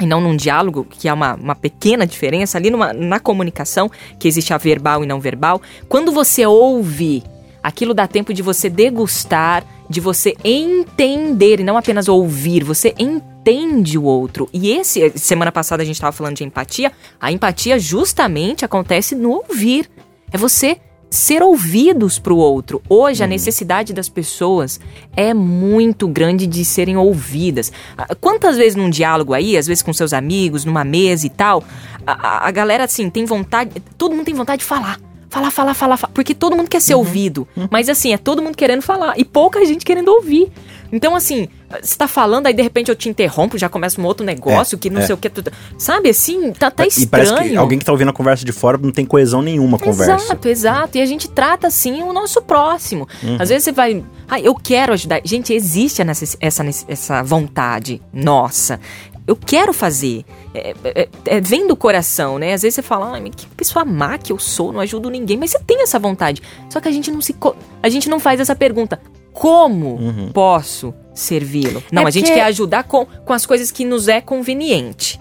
e 0.00 0.06
não 0.06 0.20
num 0.20 0.36
diálogo, 0.36 0.86
que 0.88 1.08
é 1.08 1.12
uma, 1.12 1.34
uma 1.34 1.54
pequena 1.54 2.06
diferença, 2.06 2.56
ali 2.56 2.70
numa, 2.70 2.92
na 2.94 3.20
comunicação, 3.20 3.90
que 4.18 4.26
existe 4.26 4.54
a 4.54 4.58
verbal 4.58 5.04
e 5.04 5.06
não 5.06 5.20
verbal, 5.20 5.60
quando 5.88 6.12
você 6.12 6.46
ouve, 6.46 7.22
aquilo 7.62 7.92
dá 7.92 8.06
tempo 8.06 8.32
de 8.32 8.42
você 8.42 8.70
degustar, 8.70 9.64
de 9.88 10.00
você 10.00 10.34
entender, 10.44 11.60
e 11.60 11.64
não 11.64 11.76
apenas 11.76 12.08
ouvir, 12.08 12.64
você 12.64 12.94
entende 12.98 13.96
o 13.96 14.02
outro. 14.04 14.48
E 14.52 14.70
esse, 14.70 15.12
semana 15.16 15.52
passada 15.52 15.82
a 15.82 15.86
gente 15.86 15.96
estava 15.96 16.12
falando 16.12 16.36
de 16.36 16.44
empatia, 16.44 16.92
a 17.20 17.30
empatia 17.30 17.78
justamente 17.78 18.64
acontece 18.64 19.14
no 19.14 19.30
ouvir. 19.30 19.88
É 20.32 20.36
você 20.36 20.78
ser 21.08 21.40
ouvidos 21.40 22.18
para 22.18 22.32
o 22.32 22.36
outro. 22.36 22.82
Hoje, 22.88 23.22
a 23.22 23.26
necessidade 23.28 23.92
das 23.94 24.08
pessoas 24.08 24.80
é 25.16 25.32
muito 25.32 26.08
grande 26.08 26.46
de 26.48 26.64
serem 26.64 26.96
ouvidas. 26.96 27.70
Ah, 27.96 28.12
Quantas 28.16 28.56
vezes 28.56 28.74
num 28.74 28.90
diálogo 28.90 29.32
aí, 29.32 29.56
às 29.56 29.68
vezes 29.68 29.82
com 29.82 29.92
seus 29.92 30.12
amigos, 30.12 30.64
numa 30.64 30.82
mesa 30.84 31.24
e 31.26 31.30
tal, 31.30 31.62
a- 32.04 32.48
a 32.48 32.50
galera, 32.50 32.84
assim, 32.84 33.08
tem 33.08 33.24
vontade. 33.24 33.70
Todo 33.96 34.14
mundo 34.16 34.24
tem 34.26 34.34
vontade 34.34 34.58
de 34.60 34.66
falar. 34.66 34.98
Falar, 35.28 35.50
falar, 35.50 35.74
falar, 35.74 35.96
falar. 35.96 36.12
Porque 36.12 36.34
todo 36.34 36.56
mundo 36.56 36.68
quer 36.68 36.80
ser 36.80 36.94
ouvido. 36.94 37.46
Mas, 37.70 37.88
assim, 37.88 38.12
é 38.12 38.16
todo 38.18 38.40
mundo 38.42 38.56
querendo 38.56 38.82
falar. 38.82 39.18
E 39.18 39.24
pouca 39.24 39.64
gente 39.64 39.84
querendo 39.84 40.08
ouvir. 40.08 40.50
Então, 40.92 41.16
assim, 41.16 41.48
você 41.82 41.96
tá 41.96 42.06
falando, 42.06 42.46
aí 42.46 42.54
de 42.54 42.62
repente 42.62 42.88
eu 42.90 42.94
te 42.94 43.08
interrompo, 43.08 43.58
já 43.58 43.68
começa 43.68 44.00
um 44.00 44.04
outro 44.04 44.24
negócio 44.24 44.78
que 44.78 44.88
não 44.88 45.00
é. 45.00 45.06
sei 45.06 45.14
o 45.16 45.18
que. 45.18 45.28
tu- 45.28 45.42
Sabe 45.76 46.10
assim? 46.10 46.52
Tá, 46.52 46.70
tá 46.70 46.84
E 46.84 46.88
estranho. 46.88 47.08
parece 47.10 47.34
que 47.50 47.56
alguém 47.56 47.76
que 47.76 47.84
tá 47.84 47.90
ouvindo 47.90 48.08
a 48.10 48.12
conversa 48.12 48.44
de 48.44 48.52
fora 48.52 48.78
não 48.78 48.92
tem 48.92 49.04
coesão 49.04 49.42
nenhuma 49.42 49.76
a 49.76 49.80
conversa. 49.80 50.14
Exato, 50.26 50.48
exato. 50.48 50.96
E 50.96 51.00
a 51.00 51.06
gente 51.06 51.28
trata 51.28 51.66
assim 51.66 52.02
o 52.04 52.12
nosso 52.12 52.40
próximo. 52.40 53.08
Uhum. 53.20 53.36
Às 53.40 53.48
vezes 53.48 53.64
você 53.64 53.72
vai. 53.72 54.04
Ah, 54.28 54.38
eu 54.38 54.54
quero 54.54 54.92
ajudar. 54.92 55.20
Gente, 55.24 55.52
existe 55.52 56.00
essa, 56.40 56.62
nece- 56.62 56.86
essa 56.88 57.20
vontade 57.24 58.00
nossa. 58.12 58.78
Eu 59.26 59.34
quero 59.36 59.72
fazer. 59.72 60.24
É, 60.54 60.74
é- 60.84 61.08
é- 61.26 61.40
vem 61.40 61.66
do 61.66 61.74
coração, 61.76 62.38
né? 62.38 62.52
Às 62.52 62.62
vezes 62.62 62.76
você 62.76 62.82
fala, 62.82 63.10
mas 63.20 63.32
que 63.34 63.46
pessoa 63.48 63.84
má 63.84 64.16
que 64.18 64.32
eu 64.32 64.38
sou, 64.38 64.72
não 64.72 64.80
ajudo 64.80 65.10
ninguém. 65.10 65.36
Mas 65.36 65.50
você 65.50 65.58
tem 65.58 65.82
essa 65.82 65.98
vontade. 65.98 66.40
Só 66.70 66.80
que 66.80 66.88
a 66.88 66.92
gente 66.92 67.10
não 67.10 67.20
se. 67.20 67.34
A 67.82 67.88
gente 67.88 68.08
não 68.08 68.20
faz 68.20 68.38
essa 68.40 68.54
pergunta. 68.54 69.00
Como 69.32 69.96
Uhum. 69.96 70.30
posso 70.32 70.94
servi-lo? 71.14 71.82
Não, 71.92 72.02
É 72.04 72.06
a 72.06 72.10
gente 72.10 72.32
quer 72.32 72.44
ajudar 72.44 72.84
com, 72.84 73.04
com 73.04 73.32
as 73.32 73.44
coisas 73.44 73.70
que 73.70 73.84
nos 73.84 74.08
é 74.08 74.20
conveniente. 74.20 75.20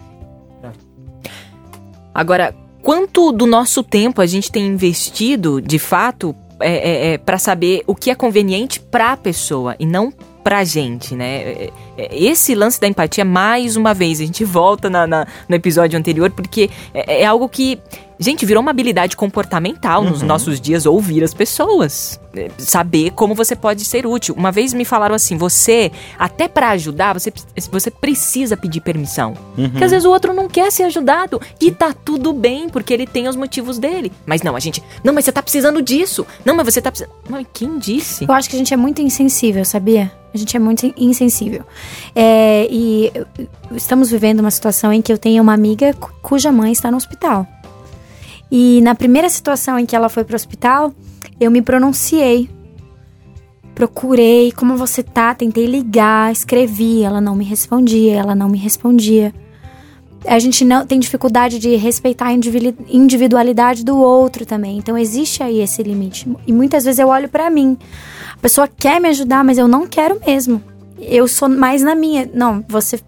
Agora, 2.13 2.55
quanto 2.81 3.31
do 3.31 3.45
nosso 3.45 3.83
tempo 3.83 4.21
a 4.21 4.25
gente 4.25 4.51
tem 4.51 4.65
investido, 4.65 5.61
de 5.61 5.77
fato, 5.79 6.33
é, 6.59 7.13
é, 7.13 7.17
para 7.17 7.37
saber 7.37 7.83
o 7.87 7.93
que 7.93 8.09
é 8.09 8.15
conveniente 8.15 8.79
para 8.79 9.11
a 9.13 9.17
pessoa 9.17 9.75
e 9.79 9.85
não 9.85 10.13
pra 10.43 10.63
gente, 10.63 11.13
né? 11.15 11.69
É, 11.97 12.09
Esse 12.15 12.53
lance 12.55 12.79
da 12.79 12.87
empatia, 12.87 13.23
mais 13.25 13.75
uma 13.75 13.93
vez, 13.93 14.19
a 14.19 14.25
gente 14.25 14.43
volta 14.43 14.89
na- 14.89 15.07
na- 15.07 15.27
no 15.47 15.55
episódio 15.55 15.97
anterior, 15.97 16.29
porque 16.31 16.69
é, 16.93 17.21
é 17.21 17.25
algo 17.25 17.47
que, 17.47 17.79
gente, 18.19 18.45
virou 18.45 18.61
uma 18.61 18.71
habilidade 18.71 19.15
comportamental 19.15 20.03
nos 20.03 20.21
nossos 20.21 20.59
dias, 20.59 20.85
ouvir 20.85 21.23
as 21.23 21.33
pessoas. 21.33 22.19
É, 22.35 22.49
Saber 22.57 23.11
como 23.11 23.33
você 23.33 23.55
pode 23.55 23.85
ser 23.85 24.05
útil. 24.05 24.35
Uma 24.37 24.51
vez 24.51 24.73
me 24.73 24.83
falaram 24.83 25.15
assim, 25.15 25.37
você, 25.37 25.89
até 26.19 26.49
pra 26.49 26.71
ajudar, 26.71 27.13
você, 27.13 27.31
você 27.71 27.89
precisa 27.89 28.57
pedir 28.57 28.81
permissão. 28.81 29.33
Porque 29.55 29.83
às 29.85 29.91
vezes 29.91 30.05
o 30.05 30.09
outro 30.11 30.33
não 30.33 30.49
quer 30.49 30.69
ser 30.71 30.83
ajudado 30.83 31.39
e 31.61 31.71
tá 31.71 31.93
tudo 31.93 32.33
bem, 32.33 32.67
porque 32.67 32.93
ele 32.93 33.07
tem 33.07 33.27
os 33.29 33.37
motivos 33.37 33.79
dele. 33.79 34.11
Mas 34.25 34.41
não, 34.41 34.53
a 34.55 34.59
gente, 34.59 34.83
não, 35.01 35.13
mas 35.13 35.23
você 35.23 35.31
tá 35.31 35.41
precisando 35.41 35.81
disso. 35.81 36.25
Não, 36.43 36.53
mas 36.55 36.65
você 36.65 36.81
tá 36.81 36.91
precisando. 36.91 37.13
Mas 37.29 37.47
quem 37.53 37.77
disse? 37.79 38.25
Eu 38.27 38.33
acho 38.33 38.49
que 38.49 38.55
a 38.57 38.59
gente 38.59 38.73
é 38.73 38.77
muito 38.77 39.01
insensível, 39.01 39.63
sabia? 39.63 40.11
A 40.33 40.37
gente 40.37 40.57
é 40.57 40.59
muito 40.59 40.93
insensível. 40.97 41.63
É, 42.15 42.67
e 42.69 43.11
estamos 43.71 44.09
vivendo 44.09 44.39
uma 44.39 44.51
situação 44.51 44.91
em 44.93 45.01
que 45.01 45.11
eu 45.11 45.17
tenho 45.17 45.41
uma 45.43 45.53
amiga 45.53 45.93
cu- 45.93 46.13
cuja 46.21 46.51
mãe 46.51 46.71
está 46.71 46.89
no 46.89 46.97
hospital. 46.97 47.45
E 48.51 48.79
na 48.81 48.95
primeira 48.95 49.29
situação 49.29 49.77
em 49.77 49.85
que 49.85 49.95
ela 49.95 50.07
foi 50.09 50.23
pro 50.23 50.35
hospital, 50.35 50.93
eu 51.39 51.49
me 51.51 51.61
pronunciei. 51.61 52.49
Procurei 53.73 54.51
como 54.53 54.77
você 54.77 55.03
tá, 55.03 55.35
tentei 55.35 55.65
ligar, 55.65 56.31
escrevi, 56.31 57.03
ela 57.03 57.19
não 57.19 57.35
me 57.35 57.43
respondia, 57.43 58.15
ela 58.15 58.33
não 58.33 58.47
me 58.47 58.57
respondia. 58.57 59.33
A 60.25 60.39
gente 60.39 60.63
não 60.63 60.85
tem 60.87 60.99
dificuldade 60.99 61.59
de 61.59 61.75
respeitar 61.75 62.27
a 62.27 62.33
individu- 62.33 62.75
individualidade 62.87 63.83
do 63.83 63.97
outro 63.97 64.45
também. 64.45 64.77
Então 64.77 64.97
existe 64.97 65.43
aí 65.43 65.59
esse 65.59 65.83
limite. 65.83 66.27
E 66.47 66.53
muitas 66.53 66.85
vezes 66.85 66.99
eu 66.99 67.09
olho 67.09 67.27
pra 67.29 67.49
mim. 67.49 67.77
A 68.33 68.37
pessoa 68.37 68.67
quer 68.67 68.99
me 68.99 69.09
ajudar, 69.09 69.43
mas 69.43 69.57
eu 69.57 69.67
não 69.67 69.85
quero 69.85 70.19
mesmo. 70.25 70.63
Eu 70.99 71.27
sou 71.27 71.49
mais 71.49 71.81
na 71.81 71.95
minha. 71.95 72.29
Não, 72.33 72.63
você. 72.67 72.99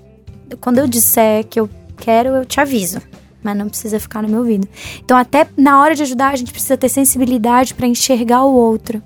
Quando 0.62 0.80
eu 0.80 0.88
disser 0.88 1.46
que 1.46 1.60
eu 1.60 1.70
quero, 1.98 2.30
eu 2.30 2.46
te 2.46 2.60
aviso. 2.60 3.00
Mas 3.44 3.56
não 3.58 3.70
precisa 3.70 4.00
ficar 4.00 4.22
no 4.24 4.30
meu 4.30 4.40
ouvido. 4.40 4.68
Então, 5.04 5.16
até 5.18 5.48
na 5.56 5.82
hora 5.82 5.96
de 5.96 6.04
ajudar, 6.04 6.34
a 6.34 6.36
gente 6.36 6.52
precisa 6.52 6.76
ter 6.76 6.90
sensibilidade 6.90 7.74
pra 7.74 7.88
enxergar 7.88 8.44
o 8.44 8.54
outro. 8.54 9.02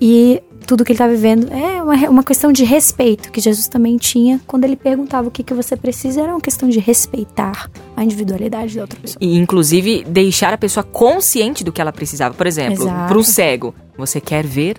E 0.00 0.42
tudo 0.66 0.84
que 0.84 0.92
ele 0.92 0.98
tá 0.98 1.06
vivendo 1.06 1.50
é 1.52 1.82
uma, 1.82 1.94
uma 2.10 2.24
questão 2.24 2.50
de 2.50 2.64
respeito, 2.64 3.30
que 3.30 3.40
Jesus 3.40 3.68
também 3.68 3.96
tinha 3.96 4.40
quando 4.46 4.64
ele 4.64 4.76
perguntava 4.76 5.28
o 5.28 5.30
que, 5.30 5.42
que 5.42 5.54
você 5.54 5.76
precisa, 5.76 6.22
era 6.22 6.32
uma 6.32 6.40
questão 6.40 6.68
de 6.68 6.78
respeitar 6.78 7.70
a 7.96 8.02
individualidade 8.04 8.74
da 8.74 8.82
outra 8.82 8.98
pessoa. 8.98 9.18
E, 9.20 9.36
inclusive, 9.36 10.04
deixar 10.04 10.52
a 10.52 10.58
pessoa 10.58 10.82
consciente 10.82 11.62
do 11.62 11.72
que 11.72 11.80
ela 11.80 11.92
precisava. 11.92 12.34
Por 12.34 12.46
exemplo, 12.46 12.84
Exato. 12.84 13.08
para 13.08 13.18
um 13.18 13.22
cego, 13.22 13.74
você 13.96 14.20
quer 14.20 14.44
ver? 14.44 14.76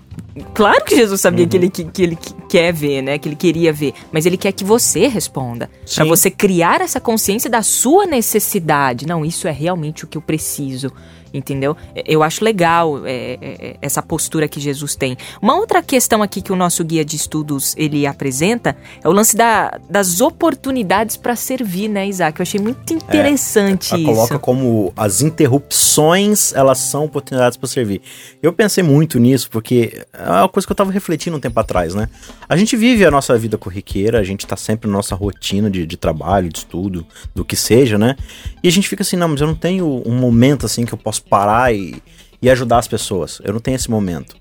Claro 0.54 0.84
que 0.84 0.96
Jesus 0.96 1.22
sabia 1.22 1.48
que, 1.48 1.56
ele, 1.56 1.70
que, 1.70 1.86
que 1.86 2.04
ele 2.04 2.16
que- 2.16 2.35
quer 2.50 2.74
ver, 2.74 3.02
né? 3.02 3.18
Que 3.18 3.28
ele 3.28 3.36
queria 3.36 3.74
ver. 3.74 3.94
Mas 4.12 4.26
ele 4.26 4.38
quer 4.38 4.52
que 4.52 4.64
você 4.64 5.08
responda. 5.08 5.70
Pra 5.94 6.04
Sim. 6.04 6.10
você 6.10 6.32
criar 6.32 6.82
essa 6.82 7.00
consciência 7.00 7.50
da 7.50 7.62
sua 7.62 8.06
necessidade. 8.06 9.06
Não, 9.06 9.26
isso 9.26 9.48
é 9.48 9.52
realmente 9.52 10.04
o 10.04 10.08
que 10.08 10.18
eu 10.18 10.22
preciso. 10.22 10.92
Entendeu? 11.38 11.76
Eu 12.06 12.24
acho 12.24 12.44
legal 12.44 13.06
é, 13.06 13.12
é, 13.12 13.38
é, 13.42 13.78
essa 13.82 14.02
postura 14.02 14.48
que 14.48 14.60
Jesus 14.60 14.96
tem. 14.96 15.18
Uma 15.42 15.56
outra 15.58 15.84
questão 15.84 16.24
aqui 16.24 16.42
que 16.42 16.52
o 16.52 16.56
nosso 16.56 16.84
guia 16.84 17.04
de 17.04 17.16
estudos 17.16 17.76
ele 17.78 18.08
apresenta 18.08 18.76
é 19.04 19.10
o 19.10 19.12
lance 19.12 19.36
da, 19.36 19.78
das 19.90 20.22
oportunidades 20.22 21.18
para 21.18 21.36
servir, 21.36 21.90
né, 21.90 22.08
Isaac? 22.08 22.40
Eu 22.40 22.44
achei 22.44 22.60
muito 22.60 22.94
interessante 22.94 23.94
Ela 23.94 24.02
isso. 24.02 24.12
coloca 24.12 24.40
como 24.40 24.94
as 24.96 25.22
interrupções, 25.22 26.54
elas 26.54 26.78
são 26.78 27.04
oportunidades 27.06 27.58
para 27.58 27.68
servir. 27.68 28.02
Eu 28.42 28.54
pensei 28.54 28.84
muito 28.84 29.20
nisso, 29.20 29.50
porque 29.50 30.06
é 30.14 30.30
uma 30.30 30.50
coisa 30.50 30.66
que 30.66 30.72
eu 30.72 30.76
tava 30.76 30.92
refletindo 30.92 31.36
um 31.36 31.40
tempo 31.40 31.60
atrás, 31.60 31.94
né? 31.94 32.08
A 32.48 32.56
gente 32.56 32.78
vive 32.78 33.06
a 33.06 33.12
nossa 33.12 33.38
vida 33.38 33.58
corriqueira, 33.58 34.20
a 34.20 34.24
gente 34.24 34.48
tá 34.48 34.56
sempre 34.56 34.90
na 34.90 34.96
nossa 34.98 35.16
rotina 35.16 35.70
de, 35.70 35.86
de 35.86 35.98
trabalho, 35.98 36.48
de 36.48 36.60
estudo, 36.60 37.06
do 37.34 37.44
que 37.44 37.56
seja, 37.56 37.98
né? 37.98 38.16
E 38.64 38.68
a 38.68 38.72
gente 38.72 38.88
fica 38.88 39.04
assim, 39.04 39.18
não, 39.18 39.28
mas 39.28 39.42
eu 39.42 39.48
não 39.48 39.56
tenho 39.56 40.02
um 40.06 40.16
momento 40.16 40.66
assim 40.66 40.86
que 40.86 40.94
eu 40.94 40.98
posso 40.98 41.24
parar 41.30 41.74
e, 41.74 42.02
e 42.42 42.50
ajudar 42.50 42.78
as 42.80 42.88
pessoas. 42.88 43.42
Eu 43.44 43.54
não 43.54 43.60
tenho 43.60 43.76
esse 43.76 43.90
momento. 43.90 44.36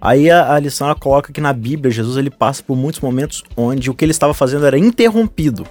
Aí 0.00 0.30
a, 0.30 0.54
a 0.54 0.58
lição 0.58 0.86
ela 0.86 0.96
coloca 0.96 1.32
que 1.32 1.40
na 1.40 1.52
Bíblia 1.52 1.90
Jesus 1.90 2.16
ele 2.16 2.30
passa 2.30 2.62
por 2.62 2.76
muitos 2.76 3.00
momentos 3.00 3.42
onde 3.56 3.90
o 3.90 3.94
que 3.94 4.04
ele 4.04 4.12
estava 4.12 4.32
fazendo 4.32 4.64
era 4.66 4.78
interrompido. 4.78 5.66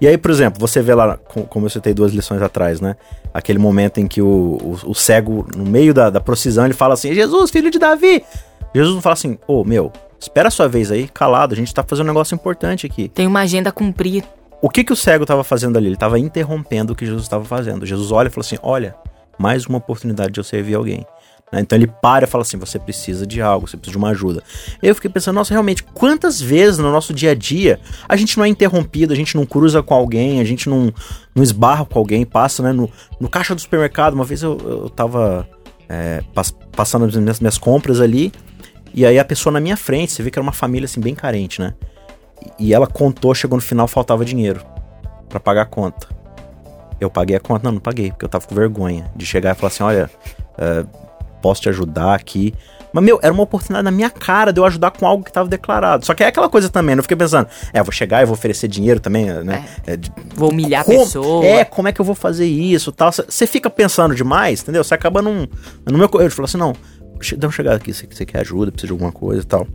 E 0.00 0.06
aí, 0.06 0.16
por 0.16 0.30
exemplo, 0.30 0.60
você 0.60 0.80
vê 0.80 0.94
lá, 0.94 1.16
co- 1.16 1.42
como 1.42 1.66
eu 1.66 1.70
citei 1.70 1.92
duas 1.92 2.12
lições 2.12 2.40
atrás, 2.40 2.80
né? 2.80 2.94
Aquele 3.34 3.58
momento 3.58 3.98
em 3.98 4.06
que 4.06 4.22
o, 4.22 4.78
o, 4.84 4.90
o 4.90 4.94
cego, 4.94 5.44
no 5.56 5.64
meio 5.64 5.92
da, 5.92 6.08
da 6.08 6.20
procissão, 6.20 6.64
ele 6.64 6.74
fala 6.74 6.94
assim: 6.94 7.12
Jesus, 7.12 7.50
filho 7.50 7.70
de 7.70 7.78
Davi! 7.80 8.24
Jesus 8.72 8.94
não 8.94 9.02
fala 9.02 9.14
assim: 9.14 9.36
Ô, 9.46 9.64
meu, 9.64 9.92
espera 10.20 10.48
a 10.48 10.50
sua 10.52 10.68
vez 10.68 10.92
aí, 10.92 11.08
calado, 11.08 11.52
a 11.52 11.56
gente 11.56 11.74
tá 11.74 11.82
fazendo 11.82 12.06
um 12.06 12.10
negócio 12.10 12.34
importante 12.34 12.86
aqui. 12.86 13.08
Tem 13.08 13.26
uma 13.26 13.40
agenda 13.40 13.70
a 13.70 13.72
cumprir. 13.72 14.22
O 14.62 14.68
que 14.70 14.84
que 14.84 14.92
o 14.92 14.96
cego 14.96 15.26
tava 15.26 15.42
fazendo 15.42 15.76
ali? 15.76 15.88
Ele 15.88 15.96
tava 15.96 16.18
interrompendo 16.18 16.92
o 16.92 16.96
que 16.96 17.04
Jesus 17.04 17.24
estava 17.24 17.44
fazendo. 17.44 17.84
Jesus 17.84 18.12
olha 18.12 18.28
e 18.28 18.30
fala 18.30 18.44
assim: 18.46 18.58
Olha, 18.62 18.94
mais 19.38 19.66
uma 19.66 19.78
oportunidade 19.78 20.32
de 20.32 20.40
eu 20.40 20.44
servir 20.44 20.74
alguém. 20.74 21.06
né? 21.52 21.60
Então 21.60 21.76
ele 21.78 21.86
para 21.86 22.24
e 22.24 22.28
fala 22.28 22.42
assim: 22.42 22.56
Você 22.58 22.78
precisa 22.78 23.26
de 23.26 23.40
algo, 23.40 23.66
você 23.66 23.76
precisa 23.76 23.92
de 23.92 23.98
uma 23.98 24.10
ajuda. 24.10 24.42
Eu 24.82 24.94
fiquei 24.94 25.10
pensando: 25.10 25.36
Nossa, 25.36 25.52
realmente, 25.54 25.82
quantas 25.82 26.40
vezes 26.40 26.78
no 26.78 26.90
nosso 26.92 27.12
dia 27.14 27.30
a 27.30 27.34
dia 27.34 27.80
a 28.08 28.16
gente 28.16 28.36
não 28.36 28.44
é 28.44 28.48
interrompido, 28.48 29.12
a 29.12 29.16
gente 29.16 29.36
não 29.36 29.46
cruza 29.46 29.82
com 29.82 29.94
alguém, 29.94 30.40
a 30.40 30.44
gente 30.44 30.68
não, 30.68 30.92
não 31.34 31.42
esbarra 31.42 31.84
com 31.84 31.98
alguém, 31.98 32.24
passa, 32.24 32.62
né? 32.62 32.72
No, 32.72 32.90
no 33.20 33.28
caixa 33.28 33.54
do 33.54 33.60
supermercado, 33.60 34.14
uma 34.14 34.24
vez 34.24 34.42
eu, 34.42 34.58
eu 34.58 34.90
tava 34.90 35.48
é, 35.88 36.22
pas- 36.34 36.54
passando 36.72 37.04
as 37.06 37.14
minhas, 37.16 37.40
minhas 37.40 37.58
compras 37.58 38.00
ali. 38.00 38.32
E 38.94 39.04
aí 39.06 39.18
a 39.18 39.24
pessoa 39.24 39.52
na 39.52 39.60
minha 39.60 39.76
frente, 39.76 40.12
você 40.12 40.22
vê 40.22 40.30
que 40.30 40.38
era 40.38 40.42
uma 40.42 40.52
família 40.52 40.86
assim 40.86 41.00
bem 41.00 41.14
carente, 41.14 41.60
né? 41.60 41.74
E 42.58 42.72
ela 42.72 42.86
contou, 42.86 43.34
chegou 43.34 43.56
no 43.56 43.62
final, 43.62 43.86
faltava 43.86 44.24
dinheiro 44.24 44.60
pra 45.28 45.38
pagar 45.38 45.62
a 45.62 45.66
conta. 45.66 46.08
Eu 47.00 47.10
paguei 47.10 47.36
a 47.36 47.40
conta? 47.40 47.64
Não, 47.64 47.72
não 47.72 47.80
paguei, 47.80 48.10
porque 48.10 48.24
eu 48.24 48.28
tava 48.28 48.46
com 48.46 48.54
vergonha 48.54 49.10
de 49.14 49.24
chegar 49.26 49.52
e 49.52 49.54
falar 49.58 49.68
assim: 49.68 49.82
olha, 49.82 50.10
é, 50.58 50.84
posso 51.42 51.62
te 51.62 51.68
ajudar 51.68 52.14
aqui. 52.14 52.54
Mas, 52.90 53.04
meu, 53.04 53.20
era 53.22 53.32
uma 53.32 53.42
oportunidade 53.42 53.84
na 53.84 53.90
minha 53.90 54.08
cara 54.08 54.50
de 54.50 54.58
eu 54.58 54.64
ajudar 54.64 54.90
com 54.92 55.06
algo 55.06 55.22
que 55.22 55.30
tava 55.30 55.46
declarado. 55.46 56.06
Só 56.06 56.14
que 56.14 56.24
é 56.24 56.28
aquela 56.28 56.48
coisa 56.48 56.70
também, 56.70 56.96
né? 56.96 57.00
eu 57.00 57.02
fiquei 57.02 57.18
pensando, 57.18 57.46
é, 57.72 57.80
eu 57.80 57.84
vou 57.84 57.92
chegar 57.92 58.22
e 58.22 58.24
vou 58.24 58.32
oferecer 58.32 58.66
dinheiro 58.66 58.98
também, 58.98 59.26
né? 59.44 59.68
É, 59.86 59.94
de- 59.94 60.10
Vou 60.34 60.50
humilhar 60.50 60.84
como- 60.84 61.02
a 61.02 61.04
pessoa. 61.04 61.44
É, 61.44 61.64
como 61.66 61.86
é 61.86 61.92
que 61.92 62.00
eu 62.00 62.04
vou 62.04 62.14
fazer 62.14 62.46
isso 62.46 62.90
tal. 62.90 63.12
Você 63.12 63.46
fica 63.46 63.68
pensando 63.68 64.14
demais, 64.14 64.62
entendeu? 64.62 64.82
Você 64.82 64.94
acaba 64.94 65.20
num. 65.20 65.46
No 65.84 65.98
meu. 65.98 66.08
Eu 66.14 66.30
falo 66.30 66.46
assim, 66.46 66.56
não, 66.56 66.72
che- 67.20 67.36
dá 67.36 67.46
uma 67.46 67.52
chegada 67.52 67.76
aqui, 67.76 67.92
você, 67.92 68.08
você 68.10 68.24
quer 68.24 68.40
ajuda, 68.40 68.72
precisa 68.72 68.86
de 68.88 68.92
alguma 68.92 69.12
coisa 69.12 69.42
e 69.42 69.44
tal. 69.46 69.66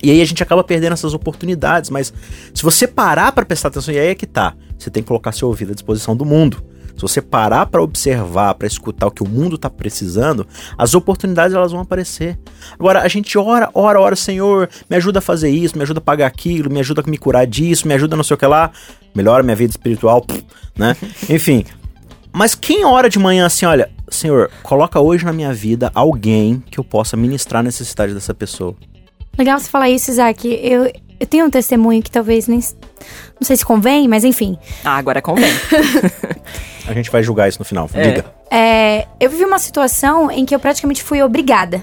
E 0.00 0.10
aí 0.12 0.20
a 0.20 0.24
gente 0.24 0.40
acaba 0.42 0.62
perdendo 0.62 0.92
essas 0.92 1.12
oportunidades, 1.12 1.90
mas 1.90 2.12
se 2.54 2.62
você 2.62 2.86
parar 2.86 3.32
pra 3.32 3.44
prestar 3.44 3.68
atenção, 3.68 3.92
e 3.92 3.98
aí 3.98 4.08
é 4.08 4.14
que 4.14 4.26
tá, 4.26 4.54
você 4.84 4.90
tem 4.90 5.02
que 5.02 5.08
colocar 5.08 5.32
seu 5.32 5.48
ouvido 5.48 5.72
à 5.72 5.74
disposição 5.74 6.16
do 6.16 6.24
mundo. 6.24 6.62
Se 6.94 7.02
você 7.02 7.20
parar 7.20 7.66
pra 7.66 7.82
observar, 7.82 8.54
pra 8.54 8.68
escutar 8.68 9.08
o 9.08 9.10
que 9.10 9.22
o 9.22 9.28
mundo 9.28 9.58
tá 9.58 9.68
precisando, 9.68 10.46
as 10.78 10.94
oportunidades 10.94 11.54
elas 11.54 11.72
vão 11.72 11.80
aparecer. 11.80 12.38
Agora 12.78 13.00
a 13.00 13.08
gente 13.08 13.36
ora, 13.36 13.68
ora, 13.74 14.00
ora, 14.00 14.14
Senhor, 14.14 14.68
me 14.88 14.96
ajuda 14.96 15.18
a 15.18 15.22
fazer 15.22 15.50
isso, 15.50 15.76
me 15.76 15.82
ajuda 15.82 15.98
a 15.98 16.02
pagar 16.02 16.26
aquilo, 16.26 16.70
me 16.70 16.78
ajuda 16.78 17.02
a 17.04 17.10
me 17.10 17.18
curar 17.18 17.46
disso, 17.46 17.88
me 17.88 17.94
ajuda 17.94 18.16
não 18.16 18.22
sei 18.22 18.34
o 18.34 18.38
que 18.38 18.46
lá, 18.46 18.70
melhora 19.14 19.42
minha 19.42 19.56
vida 19.56 19.70
espiritual, 19.70 20.24
né? 20.76 20.96
Enfim, 21.28 21.64
mas 22.32 22.54
quem 22.54 22.84
ora 22.84 23.08
de 23.08 23.18
manhã 23.18 23.46
assim, 23.46 23.66
olha, 23.66 23.90
Senhor, 24.08 24.50
coloca 24.62 25.00
hoje 25.00 25.24
na 25.24 25.32
minha 25.32 25.52
vida 25.52 25.90
alguém 25.94 26.62
que 26.70 26.78
eu 26.78 26.84
possa 26.84 27.16
ministrar 27.16 27.60
a 27.60 27.62
necessidade 27.62 28.14
dessa 28.14 28.34
pessoa. 28.34 28.74
Legal 29.36 29.58
você 29.58 29.68
falar 29.68 29.90
isso, 29.90 30.10
Isaac. 30.10 30.48
Eu, 30.62 30.92
eu 31.24 31.26
tenho 31.26 31.46
um 31.46 31.50
testemunho 31.50 32.02
que 32.02 32.10
talvez 32.10 32.46
nem. 32.46 32.60
Não 32.60 33.42
sei 33.42 33.56
se 33.56 33.64
convém, 33.64 34.06
mas 34.06 34.24
enfim. 34.24 34.58
Ah, 34.84 34.96
agora 34.96 35.22
convém. 35.22 35.50
a 36.86 36.92
gente 36.92 37.10
vai 37.10 37.22
julgar 37.22 37.48
isso 37.48 37.58
no 37.58 37.64
final. 37.64 37.88
É. 37.94 38.10
Diga. 38.10 38.24
É, 38.50 39.08
eu 39.18 39.30
vivi 39.30 39.44
uma 39.44 39.58
situação 39.58 40.30
em 40.30 40.44
que 40.44 40.54
eu 40.54 40.60
praticamente 40.60 41.02
fui 41.02 41.22
obrigada. 41.22 41.82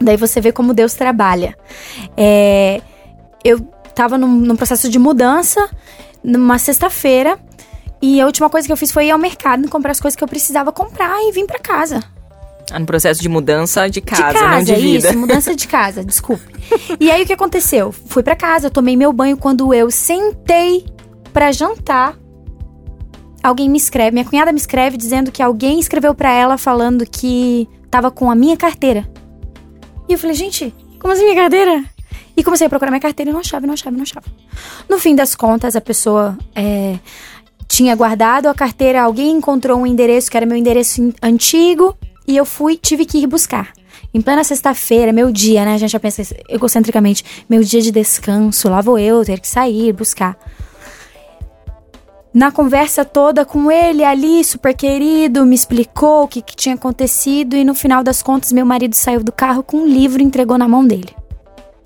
Daí 0.00 0.16
você 0.16 0.40
vê 0.40 0.50
como 0.50 0.74
Deus 0.74 0.94
trabalha. 0.94 1.56
É, 2.16 2.82
eu 3.44 3.60
tava 3.94 4.18
num, 4.18 4.28
num 4.28 4.56
processo 4.56 4.88
de 4.88 4.98
mudança 4.98 5.70
numa 6.22 6.58
sexta-feira. 6.58 7.38
E 8.02 8.20
a 8.20 8.26
última 8.26 8.50
coisa 8.50 8.66
que 8.66 8.72
eu 8.72 8.76
fiz 8.76 8.90
foi 8.90 9.06
ir 9.06 9.10
ao 9.12 9.18
mercado 9.18 9.68
comprar 9.68 9.92
as 9.92 10.00
coisas 10.00 10.16
que 10.16 10.24
eu 10.24 10.28
precisava 10.28 10.72
comprar 10.72 11.16
e 11.22 11.32
vim 11.32 11.46
para 11.46 11.58
casa. 11.60 12.02
Ah, 12.70 12.78
no 12.78 12.86
processo 12.86 13.20
de 13.20 13.28
mudança 13.28 13.88
de 13.88 14.00
casa, 14.00 14.22
de 14.22 14.32
casa 14.32 14.48
não 14.48 14.62
de 14.62 14.74
vida. 14.74 15.08
isso, 15.08 15.18
mudança 15.18 15.54
de 15.56 15.68
casa, 15.68 16.04
desculpe. 16.04 16.44
e 16.98 17.10
aí 17.10 17.22
o 17.22 17.26
que 17.26 17.32
aconteceu? 17.32 17.92
Fui 17.92 18.22
para 18.22 18.34
casa, 18.34 18.70
tomei 18.70 18.96
meu 18.96 19.12
banho 19.12 19.36
quando 19.36 19.74
eu 19.74 19.90
sentei 19.90 20.84
para 21.32 21.52
jantar. 21.52 22.16
Alguém 23.42 23.68
me 23.68 23.76
escreve, 23.76 24.12
minha 24.12 24.24
cunhada 24.24 24.50
me 24.52 24.58
escreve 24.58 24.96
dizendo 24.96 25.30
que 25.30 25.42
alguém 25.42 25.78
escreveu 25.78 26.14
para 26.14 26.32
ela 26.32 26.56
falando 26.56 27.04
que 27.04 27.68
tava 27.90 28.10
com 28.10 28.30
a 28.30 28.34
minha 28.34 28.56
carteira. 28.56 29.06
E 30.08 30.14
eu 30.14 30.18
falei, 30.18 30.34
gente, 30.34 30.74
como 30.98 31.12
assim 31.12 31.24
minha 31.24 31.36
carteira? 31.36 31.84
E 32.36 32.42
comecei 32.42 32.66
a 32.66 32.70
procurar 32.70 32.90
minha 32.90 33.00
carteira 33.00 33.30
e 33.30 33.32
não 33.32 33.40
achava, 33.40 33.66
não 33.66 33.74
achava, 33.74 33.94
não 33.94 34.02
achava. 34.02 34.26
No 34.88 34.98
fim 34.98 35.14
das 35.14 35.34
contas, 35.34 35.76
a 35.76 35.80
pessoa 35.80 36.36
é, 36.54 36.98
tinha 37.68 37.94
guardado 37.94 38.48
a 38.48 38.54
carteira, 38.54 39.02
alguém 39.02 39.36
encontrou 39.36 39.78
um 39.78 39.86
endereço 39.86 40.30
que 40.30 40.36
era 40.36 40.46
meu 40.46 40.56
endereço 40.56 41.12
antigo 41.22 41.96
e 42.26 42.36
eu 42.36 42.44
fui, 42.44 42.76
tive 42.76 43.04
que 43.04 43.18
ir 43.18 43.26
buscar. 43.26 43.72
Em 44.12 44.20
plena 44.20 44.44
sexta-feira, 44.44 45.12
meu 45.12 45.30
dia, 45.32 45.64
né? 45.64 45.74
A 45.74 45.78
gente 45.78 45.90
já 45.90 46.00
pensa 46.00 46.22
egocentricamente, 46.48 47.24
meu 47.48 47.62
dia 47.62 47.80
de 47.80 47.90
descanso, 47.90 48.68
lá 48.68 48.80
vou 48.80 48.98
eu 48.98 49.24
ter 49.24 49.40
que 49.40 49.48
sair, 49.48 49.92
buscar. 49.92 50.36
Na 52.32 52.50
conversa 52.50 53.04
toda 53.04 53.44
com 53.44 53.70
ele 53.70 54.02
ali, 54.02 54.42
super 54.42 54.74
querido, 54.74 55.46
me 55.46 55.54
explicou 55.54 56.24
o 56.24 56.28
que, 56.28 56.42
que 56.42 56.56
tinha 56.56 56.74
acontecido 56.74 57.54
e 57.56 57.64
no 57.64 57.74
final 57.74 58.02
das 58.02 58.22
contas, 58.22 58.52
meu 58.52 58.66
marido 58.66 58.94
saiu 58.94 59.22
do 59.22 59.30
carro 59.30 59.62
com 59.62 59.76
um 59.78 59.86
livro 59.86 60.20
e 60.20 60.24
entregou 60.24 60.58
na 60.58 60.66
mão 60.66 60.84
dele. 60.84 61.14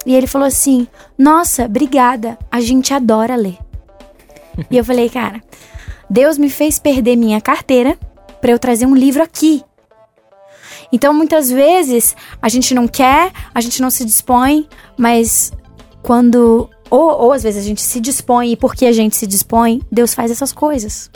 E 0.07 0.15
ele 0.15 0.27
falou 0.27 0.49
assim: 0.49 0.87
Nossa, 1.19 1.67
obrigada, 1.67 2.39
a 2.51 2.63
gente 2.63 2.95
adora 2.95 3.37
ler. 3.37 3.59
e 4.71 4.77
eu 4.79 4.85
falei, 4.85 5.11
cara, 5.11 5.43
Deus 6.09 6.39
me 6.39 6.49
fez 6.49 6.79
perder 6.79 7.15
minha 7.15 7.43
carteira 7.43 7.99
para 8.41 8.51
eu 8.51 8.59
trazer 8.59 8.87
um 8.87 8.95
livro 8.95 9.23
aqui. 9.23 9.63
Então, 10.93 11.13
muitas 11.13 11.51
vezes, 11.51 12.17
a 12.41 12.49
gente 12.49 12.75
não 12.75 12.89
quer, 12.89 13.33
a 13.55 13.61
gente 13.61 13.81
não 13.83 13.91
se 13.91 14.05
dispõe, 14.05 14.67
mas 14.97 15.53
quando 16.03 16.71
ou, 16.91 17.25
ou 17.25 17.33
às 17.33 17.43
vezes 17.43 17.63
a 17.63 17.67
gente 17.67 17.83
se 17.83 18.01
dispõe, 18.01 18.53
e 18.53 18.57
porque 18.57 18.87
a 18.87 18.93
gente 18.93 19.17
se 19.17 19.27
dispõe, 19.27 19.81
Deus 19.91 20.15
faz 20.15 20.31
essas 20.31 20.53
coisas. 20.53 21.11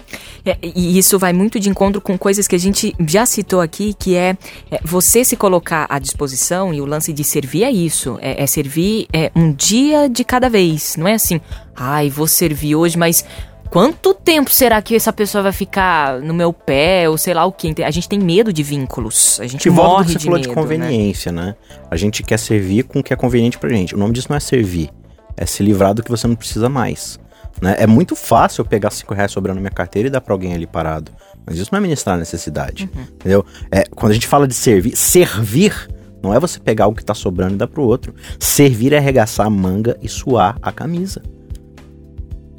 É, 0.45 0.57
e 0.63 0.99
isso 0.99 1.19
vai 1.19 1.33
muito 1.33 1.59
de 1.59 1.69
encontro 1.69 2.01
com 2.01 2.19
coisas 2.19 2.47
que 2.47 2.55
a 2.55 2.59
gente 2.59 2.95
já 3.07 3.25
citou 3.25 3.61
aqui, 3.61 3.95
que 3.99 4.15
é, 4.15 4.37
é 4.71 4.81
você 4.85 5.25
se 5.25 5.37
colocar 5.37 5.87
à 5.89 5.99
disposição, 5.99 6.73
e 6.75 6.81
o 6.81 6.85
lance 6.85 7.13
de 7.13 7.25
servir 7.25 7.65
é 7.65 7.71
isso. 7.71 8.19
É, 8.21 8.43
é 8.43 8.47
servir 8.47 9.07
é, 9.13 9.31
um 9.35 9.53
dia 9.53 10.09
de 10.09 10.25
cada 10.25 10.49
vez. 10.49 10.97
Não 10.97 11.09
é 11.09 11.15
assim, 11.15 11.41
ai, 11.75 12.11
vou 12.11 12.27
servir 12.27 12.77
hoje, 12.77 12.99
mas 12.99 13.25
quanto 13.73 14.15
tempo 14.15 14.51
será 14.51 14.81
que 14.81 14.95
essa 14.95 15.13
pessoa 15.13 15.43
vai 15.43 15.53
ficar 15.53 16.21
no 16.21 16.35
meu 16.35 16.53
pé, 16.53 17.09
ou 17.09 17.19
sei 17.19 17.35
lá 17.35 17.45
o 17.45 17.53
que? 17.53 17.83
A 17.83 17.91
gente 17.91 18.09
tem 18.09 18.19
medo 18.19 18.53
de 18.53 18.63
vínculos. 18.63 19.41
A 19.41 19.47
gente 19.47 19.63
que 19.63 19.71
morre 19.71 20.13
você 20.13 20.19
de 20.19 20.25
falou 20.25 20.39
medo, 20.39 20.49
de 20.49 20.55
conveniência, 20.55 21.33
né? 21.33 21.47
né? 21.47 21.57
A 21.91 21.97
gente 21.97 22.23
quer 22.23 22.39
servir 22.39 22.85
com 22.85 23.01
o 23.01 23.03
que 23.03 23.13
é 23.13 23.17
conveniente 23.17 23.59
pra 23.59 23.69
gente. 23.71 23.95
O 23.95 23.99
nome 23.99 24.13
disso 24.13 24.29
não 24.31 24.37
é 24.37 24.41
servir 24.41 24.91
é 25.37 25.47
se 25.47 25.63
livrar 25.63 25.95
do 25.95 26.03
que 26.03 26.11
você 26.11 26.27
não 26.27 26.35
precisa 26.35 26.69
mais. 26.69 27.19
Né? 27.61 27.77
É 27.79 27.87
muito 27.87 28.17
fácil 28.17 28.63
eu 28.63 28.65
pegar 28.65 28.91
5 28.91 29.13
reais 29.15 29.31
sobrando 29.31 29.57
na 29.57 29.61
minha 29.61 29.71
carteira 29.71 30.09
e 30.09 30.11
dar 30.11 30.21
pra 30.21 30.35
alguém 30.35 30.55
ali 30.55 30.67
parado. 30.67 31.13
Mas 31.47 31.59
isso 31.59 31.71
não 31.73 31.79
é 31.79 31.81
ministrar 31.83 32.17
necessidade. 32.17 32.89
Uhum. 32.95 33.03
Entendeu? 33.03 33.47
É, 33.71 33.85
quando 33.95 34.13
a 34.13 34.15
gente 34.15 34.27
fala 34.27 34.47
de 34.47 34.55
servir, 34.55 34.97
servir 34.97 35.89
não 36.23 36.33
é 36.33 36.39
você 36.39 36.61
pegar 36.61 36.87
o 36.87 36.95
que 36.95 37.05
tá 37.05 37.15
sobrando 37.15 37.55
e 37.55 37.57
dar 37.57 37.67
pro 37.67 37.83
outro. 37.83 38.15
Servir 38.39 38.93
é 38.93 38.99
arregaçar 38.99 39.47
a 39.47 39.51
manga 39.51 39.99
e 40.01 40.09
suar 40.09 40.57
a 40.63 40.71
camisa. 40.71 41.21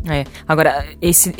É, 0.09 0.25
agora, 0.47 0.85
esse, 1.01 1.33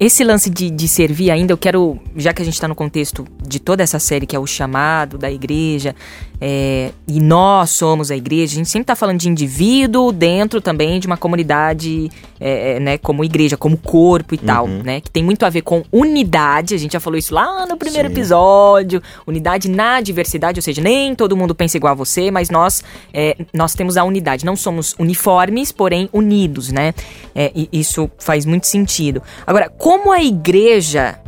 esse 0.00 0.24
lance 0.24 0.48
de, 0.48 0.70
de 0.70 0.88
servir 0.88 1.30
ainda, 1.30 1.52
eu 1.52 1.58
quero, 1.58 1.98
já 2.16 2.32
que 2.32 2.40
a 2.40 2.44
gente 2.44 2.54
está 2.54 2.66
no 2.66 2.74
contexto 2.74 3.26
de 3.46 3.60
toda 3.60 3.82
essa 3.82 3.98
série 3.98 4.26
que 4.26 4.34
é 4.34 4.38
o 4.38 4.46
chamado 4.46 5.18
da 5.18 5.30
igreja, 5.30 5.94
é, 6.40 6.92
e 7.06 7.20
nós 7.20 7.70
somos 7.70 8.10
a 8.10 8.16
igreja, 8.16 8.54
a 8.54 8.56
gente 8.56 8.68
sempre 8.68 8.84
está 8.84 8.94
falando 8.94 9.18
de 9.18 9.28
indivíduo 9.28 10.12
dentro 10.12 10.60
também 10.60 11.00
de 11.00 11.06
uma 11.06 11.16
comunidade, 11.16 12.10
é, 12.38 12.76
é, 12.76 12.80
né, 12.80 12.98
como 12.98 13.24
igreja, 13.24 13.56
como 13.56 13.76
corpo 13.76 14.34
e 14.34 14.38
uhum. 14.38 14.44
tal, 14.44 14.68
né, 14.68 15.00
que 15.00 15.10
tem 15.10 15.24
muito 15.24 15.44
a 15.44 15.50
ver 15.50 15.62
com 15.62 15.82
unidade, 15.90 16.74
a 16.74 16.78
gente 16.78 16.92
já 16.92 17.00
falou 17.00 17.18
isso 17.18 17.34
lá 17.34 17.66
no 17.66 17.76
primeiro 17.76 18.08
Sim. 18.08 18.14
episódio, 18.14 19.02
unidade 19.26 19.68
na 19.68 20.00
diversidade, 20.00 20.58
ou 20.58 20.62
seja, 20.62 20.80
nem 20.80 21.14
todo 21.14 21.36
mundo 21.36 21.54
pensa 21.54 21.76
igual 21.76 21.92
a 21.92 21.96
você, 21.96 22.30
mas 22.30 22.50
nós, 22.50 22.84
é, 23.12 23.36
nós 23.52 23.74
temos 23.74 23.96
a 23.96 24.04
unidade, 24.04 24.44
não 24.44 24.54
somos 24.54 24.94
uniformes, 24.98 25.72
porém 25.72 26.08
unidos, 26.12 26.70
né, 26.70 26.94
é, 27.34 27.50
e 27.54 27.68
isso 27.72 28.08
faz 28.18 28.44
muito 28.44 28.66
sentido. 28.66 29.22
Agora, 29.46 29.68
como 29.68 30.12
a 30.12 30.22
igreja 30.22 31.18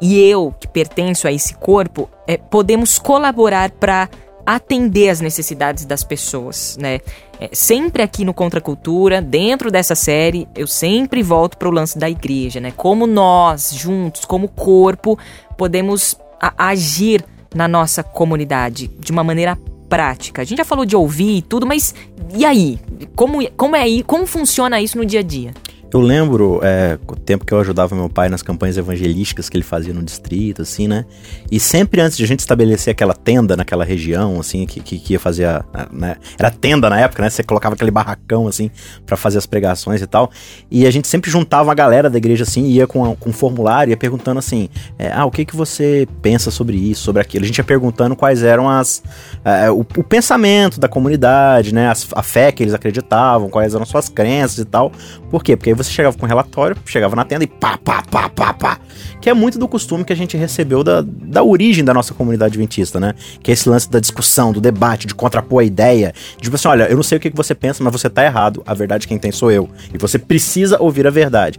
e 0.00 0.18
eu, 0.18 0.54
que 0.58 0.66
pertenço 0.66 1.28
a 1.28 1.32
esse 1.32 1.54
corpo, 1.54 2.08
é, 2.26 2.36
podemos 2.36 2.98
colaborar 2.98 3.70
para 3.72 4.08
atender 4.44 5.08
as 5.08 5.20
necessidades 5.20 5.84
das 5.84 6.04
pessoas, 6.04 6.76
né? 6.80 7.00
É, 7.40 7.48
sempre 7.52 8.02
aqui 8.02 8.24
no 8.24 8.34
Contracultura, 8.34 9.22
dentro 9.22 9.70
dessa 9.70 9.94
série, 9.94 10.46
eu 10.54 10.66
sempre 10.66 11.22
volto 11.22 11.56
para 11.56 11.68
o 11.68 11.72
lance 11.72 11.98
da 11.98 12.08
igreja, 12.08 12.60
né? 12.60 12.72
Como 12.76 13.06
nós, 13.06 13.72
juntos, 13.74 14.24
como 14.24 14.48
corpo, 14.48 15.18
podemos 15.56 16.16
agir 16.56 17.24
na 17.54 17.66
nossa 17.66 18.02
comunidade 18.02 18.88
de 18.88 19.12
uma 19.12 19.24
maneira 19.24 19.58
prática. 19.88 20.42
A 20.42 20.44
gente 20.44 20.58
já 20.58 20.64
falou 20.64 20.84
de 20.84 20.94
ouvir 20.94 21.38
e 21.38 21.42
tudo, 21.42 21.66
mas 21.66 21.94
e 22.34 22.44
aí? 22.44 22.78
Como, 23.16 23.46
como 23.52 23.74
é 23.74 23.82
aí? 23.82 24.02
Como 24.02 24.26
funciona 24.26 24.80
isso 24.80 24.96
no 24.96 25.04
dia 25.04 25.20
a 25.20 25.22
dia? 25.22 25.52
Eu 25.92 26.00
lembro 26.00 26.60
é, 26.62 26.96
o 27.04 27.16
tempo 27.16 27.44
que 27.44 27.52
eu 27.52 27.58
ajudava 27.58 27.96
meu 27.96 28.08
pai 28.08 28.28
nas 28.28 28.42
campanhas 28.42 28.76
evangelísticas 28.76 29.48
que 29.48 29.56
ele 29.56 29.64
fazia 29.64 29.92
no 29.92 30.04
distrito, 30.04 30.62
assim, 30.62 30.86
né? 30.86 31.04
E 31.50 31.58
sempre 31.58 32.00
antes 32.00 32.16
de 32.16 32.22
a 32.22 32.26
gente 32.28 32.38
estabelecer 32.38 32.92
aquela 32.92 33.12
tenda 33.12 33.56
naquela 33.56 33.84
região, 33.84 34.38
assim, 34.38 34.64
que, 34.66 34.78
que, 34.78 35.00
que 35.00 35.14
ia 35.14 35.18
fazer 35.18 35.46
a, 35.46 35.64
né? 35.90 36.14
Era 36.38 36.48
tenda 36.48 36.88
na 36.88 37.00
época, 37.00 37.24
né? 37.24 37.28
Você 37.28 37.42
colocava 37.42 37.74
aquele 37.74 37.90
barracão, 37.90 38.46
assim, 38.46 38.70
para 39.04 39.16
fazer 39.16 39.38
as 39.38 39.46
pregações 39.46 40.00
e 40.00 40.06
tal. 40.06 40.30
E 40.70 40.86
a 40.86 40.90
gente 40.92 41.08
sempre 41.08 41.28
juntava 41.28 41.64
uma 41.64 41.74
galera 41.74 42.08
da 42.08 42.18
igreja, 42.18 42.44
assim, 42.44 42.66
ia 42.66 42.86
com, 42.86 43.16
com 43.16 43.30
um 43.30 43.32
formulário, 43.32 43.90
ia 43.90 43.96
perguntando 43.96 44.38
assim, 44.38 44.68
é, 44.96 45.10
ah, 45.12 45.24
o 45.24 45.30
que 45.30 45.44
que 45.44 45.56
você 45.56 46.06
pensa 46.22 46.52
sobre 46.52 46.76
isso, 46.76 47.02
sobre 47.02 47.20
aquilo? 47.20 47.44
A 47.44 47.48
gente 47.48 47.58
ia 47.58 47.64
perguntando 47.64 48.14
quais 48.14 48.44
eram 48.44 48.68
as... 48.68 49.02
É, 49.44 49.68
o, 49.72 49.80
o, 49.80 50.04
pensamento 50.04 50.78
da 50.78 50.86
comunidade, 50.86 51.74
né? 51.74 51.88
As, 51.88 52.06
a 52.14 52.22
fé 52.22 52.52
que 52.52 52.62
eles 52.62 52.74
acreditavam, 52.74 53.50
quais 53.50 53.74
eram 53.74 53.84
suas 53.84 54.08
crenças 54.08 54.58
e 54.58 54.64
tal. 54.64 54.92
Por 55.28 55.42
quê? 55.42 55.56
Porque 55.56 55.79
você 55.82 55.90
chegava 55.90 56.16
com 56.16 56.24
um 56.24 56.28
relatório, 56.28 56.76
chegava 56.86 57.16
na 57.16 57.24
tenda 57.24 57.44
e 57.44 57.46
pá, 57.46 57.78
pá, 57.78 58.02
pá, 58.02 58.28
pá, 58.28 58.52
pá. 58.52 58.78
Que 59.20 59.28
é 59.28 59.34
muito 59.34 59.58
do 59.58 59.68
costume 59.68 60.04
que 60.04 60.12
a 60.12 60.16
gente 60.16 60.36
recebeu 60.36 60.82
da, 60.82 61.02
da 61.02 61.42
origem 61.42 61.84
da 61.84 61.92
nossa 61.92 62.14
comunidade 62.14 62.52
adventista, 62.52 62.98
né? 62.98 63.14
Que 63.42 63.50
é 63.50 63.54
esse 63.54 63.68
lance 63.68 63.90
da 63.90 64.00
discussão, 64.00 64.52
do 64.52 64.60
debate, 64.60 65.06
de 65.06 65.14
contrapor 65.14 65.60
a 65.60 65.64
ideia. 65.64 66.12
De 66.36 66.44
tipo 66.44 66.56
assim, 66.56 66.68
olha, 66.68 66.84
eu 66.84 66.96
não 66.96 67.02
sei 67.02 67.18
o 67.18 67.20
que 67.20 67.30
você 67.30 67.54
pensa, 67.54 67.82
mas 67.82 67.92
você 67.92 68.08
tá 68.08 68.24
errado. 68.24 68.62
A 68.66 68.74
verdade 68.74 69.06
quem 69.06 69.18
tem 69.18 69.32
sou 69.32 69.50
eu. 69.50 69.68
E 69.92 69.98
você 69.98 70.18
precisa 70.18 70.80
ouvir 70.80 71.06
a 71.06 71.10
verdade. 71.10 71.58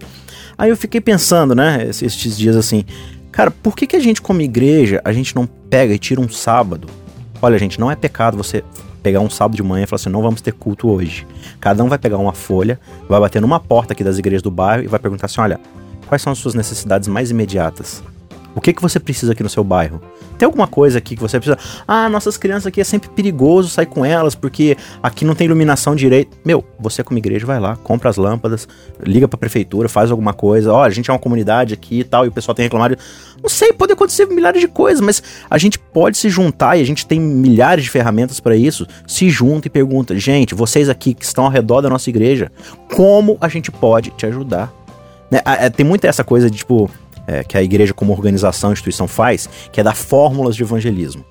Aí 0.57 0.69
eu 0.69 0.77
fiquei 0.77 1.01
pensando, 1.01 1.55
né, 1.55 1.87
esses 1.89 2.37
dias 2.37 2.55
assim, 2.55 2.85
cara, 3.31 3.49
por 3.49 3.75
que, 3.75 3.87
que 3.87 3.95
a 3.95 3.99
gente, 3.99 4.21
como 4.21 4.41
igreja, 4.41 5.01
a 5.03 5.11
gente 5.11 5.35
não 5.35 5.45
pega 5.45 5.93
e 5.93 5.99
tira 5.99 6.21
um 6.21 6.29
sábado? 6.29 6.87
Olha, 7.41 7.57
gente, 7.57 7.79
não 7.79 7.89
é 7.89 7.95
pecado 7.95 8.37
você 8.37 8.63
pegar 9.01 9.19
um 9.19 9.29
sábado 9.29 9.55
de 9.55 9.63
manhã 9.63 9.83
e 9.83 9.87
falar 9.87 9.97
assim: 9.97 10.09
não 10.09 10.21
vamos 10.21 10.41
ter 10.41 10.53
culto 10.53 10.89
hoje. 10.89 11.25
Cada 11.59 11.83
um 11.83 11.89
vai 11.89 11.97
pegar 11.97 12.17
uma 12.17 12.33
folha, 12.33 12.79
vai 13.07 13.19
bater 13.19 13.41
numa 13.41 13.59
porta 13.59 13.93
aqui 13.93 14.03
das 14.03 14.17
igrejas 14.17 14.41
do 14.41 14.51
bairro 14.51 14.83
e 14.83 14.87
vai 14.87 14.99
perguntar 14.99 15.25
assim: 15.25 15.41
olha, 15.41 15.59
quais 16.07 16.21
são 16.21 16.31
as 16.31 16.39
suas 16.39 16.53
necessidades 16.53 17.07
mais 17.07 17.31
imediatas? 17.31 18.03
O 18.53 18.59
que, 18.59 18.73
que 18.73 18.81
você 18.81 18.99
precisa 18.99 19.31
aqui 19.31 19.41
no 19.41 19.49
seu 19.49 19.63
bairro? 19.63 20.01
Tem 20.37 20.45
alguma 20.45 20.67
coisa 20.67 20.97
aqui 20.97 21.15
que 21.15 21.21
você 21.21 21.39
precisa? 21.39 21.57
Ah, 21.87 22.09
nossas 22.09 22.37
crianças 22.37 22.67
aqui 22.67 22.81
é 22.81 22.83
sempre 22.83 23.09
perigoso 23.09 23.69
sair 23.69 23.85
com 23.85 24.03
elas 24.03 24.35
porque 24.35 24.77
aqui 25.01 25.23
não 25.23 25.33
tem 25.33 25.45
iluminação 25.45 25.95
direito. 25.95 26.37
Meu, 26.43 26.63
você 26.79 27.03
como 27.03 27.17
igreja 27.17 27.45
vai 27.45 27.59
lá, 27.59 27.77
compra 27.77 28.09
as 28.09 28.17
lâmpadas, 28.17 28.67
liga 29.01 29.27
pra 29.27 29.37
prefeitura, 29.37 29.87
faz 29.87 30.11
alguma 30.11 30.33
coisa. 30.33 30.73
Olha, 30.73 30.89
a 30.89 30.93
gente 30.93 31.09
é 31.09 31.13
uma 31.13 31.19
comunidade 31.19 31.73
aqui 31.73 31.99
e 31.99 32.03
tal, 32.03 32.25
e 32.25 32.27
o 32.27 32.31
pessoal 32.31 32.53
tem 32.53 32.63
reclamado. 32.63 32.97
Não 33.41 33.49
sei, 33.49 33.71
pode 33.71 33.93
acontecer 33.93 34.25
milhares 34.25 34.59
de 34.59 34.67
coisas, 34.67 35.01
mas 35.01 35.23
a 35.49 35.57
gente 35.57 35.79
pode 35.79 36.17
se 36.17 36.29
juntar 36.29 36.77
e 36.77 36.81
a 36.81 36.85
gente 36.85 37.05
tem 37.05 37.19
milhares 37.19 37.83
de 37.83 37.89
ferramentas 37.89 38.39
para 38.39 38.55
isso. 38.55 38.85
Se 39.07 39.29
junta 39.29 39.67
e 39.67 39.71
pergunta, 39.71 40.17
gente, 40.17 40.53
vocês 40.53 40.89
aqui 40.89 41.13
que 41.13 41.23
estão 41.23 41.45
ao 41.45 41.51
redor 41.51 41.81
da 41.81 41.89
nossa 41.89 42.09
igreja, 42.09 42.51
como 42.93 43.37
a 43.39 43.47
gente 43.47 43.71
pode 43.71 44.11
te 44.11 44.25
ajudar? 44.25 44.73
Né? 45.31 45.39
Tem 45.69 45.85
muita 45.85 46.07
essa 46.07 46.23
coisa 46.23 46.51
de 46.51 46.57
tipo 46.57 46.89
é, 47.27 47.43
que 47.43 47.57
a 47.57 47.63
igreja 47.63 47.93
como 47.93 48.11
organização, 48.13 48.71
instituição 48.71 49.07
faz, 49.07 49.49
que 49.71 49.79
é 49.79 49.83
dar 49.83 49.95
fórmulas 49.95 50.55
de 50.55 50.63
evangelismo. 50.63 51.23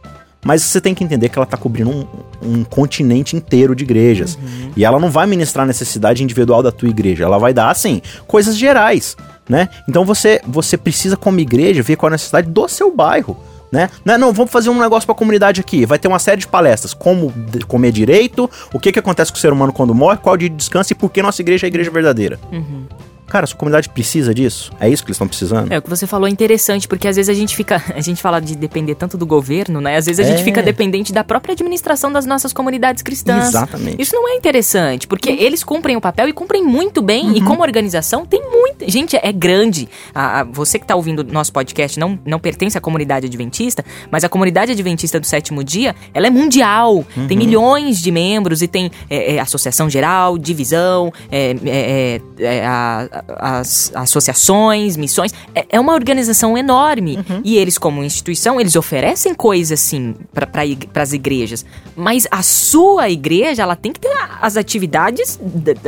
Mas 0.44 0.62
você 0.62 0.80
tem 0.80 0.94
que 0.94 1.04
entender 1.04 1.28
que 1.28 1.38
ela 1.38 1.44
está 1.44 1.56
cobrindo 1.56 1.90
um, 1.90 2.06
um, 2.42 2.64
continente 2.64 3.36
inteiro 3.36 3.74
de 3.74 3.84
igrejas. 3.84 4.36
Uhum. 4.36 4.72
E 4.74 4.84
ela 4.84 4.98
não 4.98 5.10
vai 5.10 5.26
ministrar 5.26 5.64
a 5.64 5.66
necessidade 5.66 6.24
individual 6.24 6.62
da 6.62 6.72
tua 6.72 6.88
igreja. 6.88 7.24
Ela 7.24 7.38
vai 7.38 7.52
dar, 7.52 7.70
assim, 7.70 8.00
coisas 8.26 8.56
gerais, 8.56 9.16
né? 9.48 9.68
Então 9.86 10.04
você, 10.04 10.40
você 10.46 10.78
precisa, 10.78 11.16
como 11.16 11.38
igreja, 11.40 11.82
ver 11.82 11.96
qual 11.96 12.08
é 12.08 12.12
a 12.12 12.14
necessidade 12.14 12.48
do 12.48 12.68
seu 12.68 12.94
bairro. 12.94 13.36
Né? 13.70 13.88
Não, 14.04 14.14
é, 14.14 14.18
não, 14.18 14.32
vamos 14.32 14.50
fazer 14.50 14.68
um 14.68 14.80
negócio 14.80 15.06
para 15.06 15.14
a 15.14 15.18
comunidade 15.18 15.60
aqui. 15.60 15.86
Vai 15.86 15.98
ter 15.98 16.08
uma 16.08 16.18
série 16.18 16.40
de 16.40 16.48
palestras. 16.48 16.92
Como 16.92 17.32
comer 17.68 17.92
direito, 17.92 18.50
o 18.72 18.80
que, 18.80 18.90
que 18.90 18.98
acontece 18.98 19.30
com 19.30 19.38
o 19.38 19.40
ser 19.40 19.52
humano 19.52 19.72
quando 19.72 19.94
morre, 19.94 20.18
qual 20.18 20.34
o 20.34 20.38
dia 20.38 20.48
de 20.48 20.56
descanso 20.56 20.92
e 20.92 20.96
por 20.96 21.10
que 21.10 21.22
nossa 21.22 21.40
igreja 21.40 21.66
é 21.66 21.68
a 21.68 21.68
igreja 21.68 21.90
verdadeira. 21.90 22.40
Uhum. 22.50 22.86
Cara, 23.30 23.46
sua 23.46 23.56
comunidade 23.56 23.88
precisa 23.88 24.34
disso? 24.34 24.72
É 24.80 24.88
isso 24.88 25.04
que 25.04 25.08
eles 25.08 25.14
estão 25.14 25.28
precisando? 25.28 25.72
É, 25.72 25.78
o 25.78 25.82
que 25.82 25.88
você 25.88 26.04
falou 26.04 26.26
é 26.26 26.30
interessante, 26.30 26.88
porque 26.88 27.06
às 27.06 27.14
vezes 27.14 27.28
a 27.28 27.34
gente 27.34 27.54
fica. 27.54 27.80
A 28.00 28.02
gente 28.02 28.22
fala 28.22 28.40
de 28.40 28.56
depender 28.56 28.94
tanto 28.94 29.18
do 29.18 29.26
governo, 29.26 29.78
né? 29.80 29.96
Às 29.96 30.06
vezes 30.06 30.24
a 30.24 30.28
é. 30.28 30.32
gente 30.32 30.42
fica 30.42 30.62
dependente 30.62 31.12
da 31.12 31.22
própria 31.22 31.52
administração 31.52 32.10
das 32.10 32.24
nossas 32.24 32.50
comunidades 32.50 33.02
cristãs. 33.02 33.48
Exatamente. 33.48 34.00
Isso 34.00 34.14
não 34.14 34.26
é 34.26 34.36
interessante, 34.36 35.06
porque 35.06 35.28
eles 35.28 35.62
cumprem 35.62 35.96
o 35.96 36.00
papel 36.00 36.28
e 36.28 36.32
cumprem 36.32 36.64
muito 36.64 37.02
bem. 37.02 37.26
Uhum. 37.26 37.36
E 37.36 37.42
como 37.42 37.62
organização, 37.62 38.24
tem 38.24 38.40
muita. 38.40 38.90
Gente, 38.90 39.18
é 39.20 39.32
grande. 39.32 39.86
A, 40.14 40.40
a, 40.40 40.44
você 40.44 40.78
que 40.78 40.84
está 40.84 40.96
ouvindo 40.96 41.22
nosso 41.22 41.52
podcast 41.52 42.00
não, 42.00 42.18
não 42.24 42.38
pertence 42.38 42.78
à 42.78 42.80
comunidade 42.80 43.26
adventista, 43.26 43.84
mas 44.10 44.24
a 44.24 44.28
comunidade 44.28 44.72
adventista 44.72 45.20
do 45.20 45.26
sétimo 45.26 45.62
dia, 45.62 45.94
ela 46.14 46.26
é 46.26 46.30
mundial. 46.30 47.04
Uhum. 47.16 47.26
Tem 47.28 47.36
milhões 47.36 48.00
de 48.00 48.10
membros 48.10 48.62
e 48.62 48.68
tem 48.68 48.90
é, 49.10 49.34
é, 49.34 49.40
associação 49.40 49.90
geral, 49.90 50.38
divisão, 50.38 51.12
é, 51.30 51.54
é, 51.66 52.20
é 52.38 52.66
a 52.66 53.19
as 53.28 53.92
associações, 53.94 54.96
missões. 54.96 55.32
É, 55.54 55.66
é 55.70 55.80
uma 55.80 55.92
organização 55.92 56.56
enorme. 56.56 57.16
Uhum. 57.16 57.40
E 57.44 57.56
eles, 57.56 57.78
como 57.78 58.02
instituição, 58.02 58.60
eles 58.60 58.76
oferecem 58.76 59.34
coisas, 59.34 59.80
assim, 59.80 60.14
para 60.32 61.02
as 61.02 61.12
igrejas. 61.12 61.64
Mas 61.96 62.26
a 62.30 62.42
sua 62.42 63.08
igreja, 63.08 63.62
ela 63.62 63.76
tem 63.76 63.92
que 63.92 64.00
ter 64.00 64.12
as 64.40 64.56
atividades, 64.56 65.38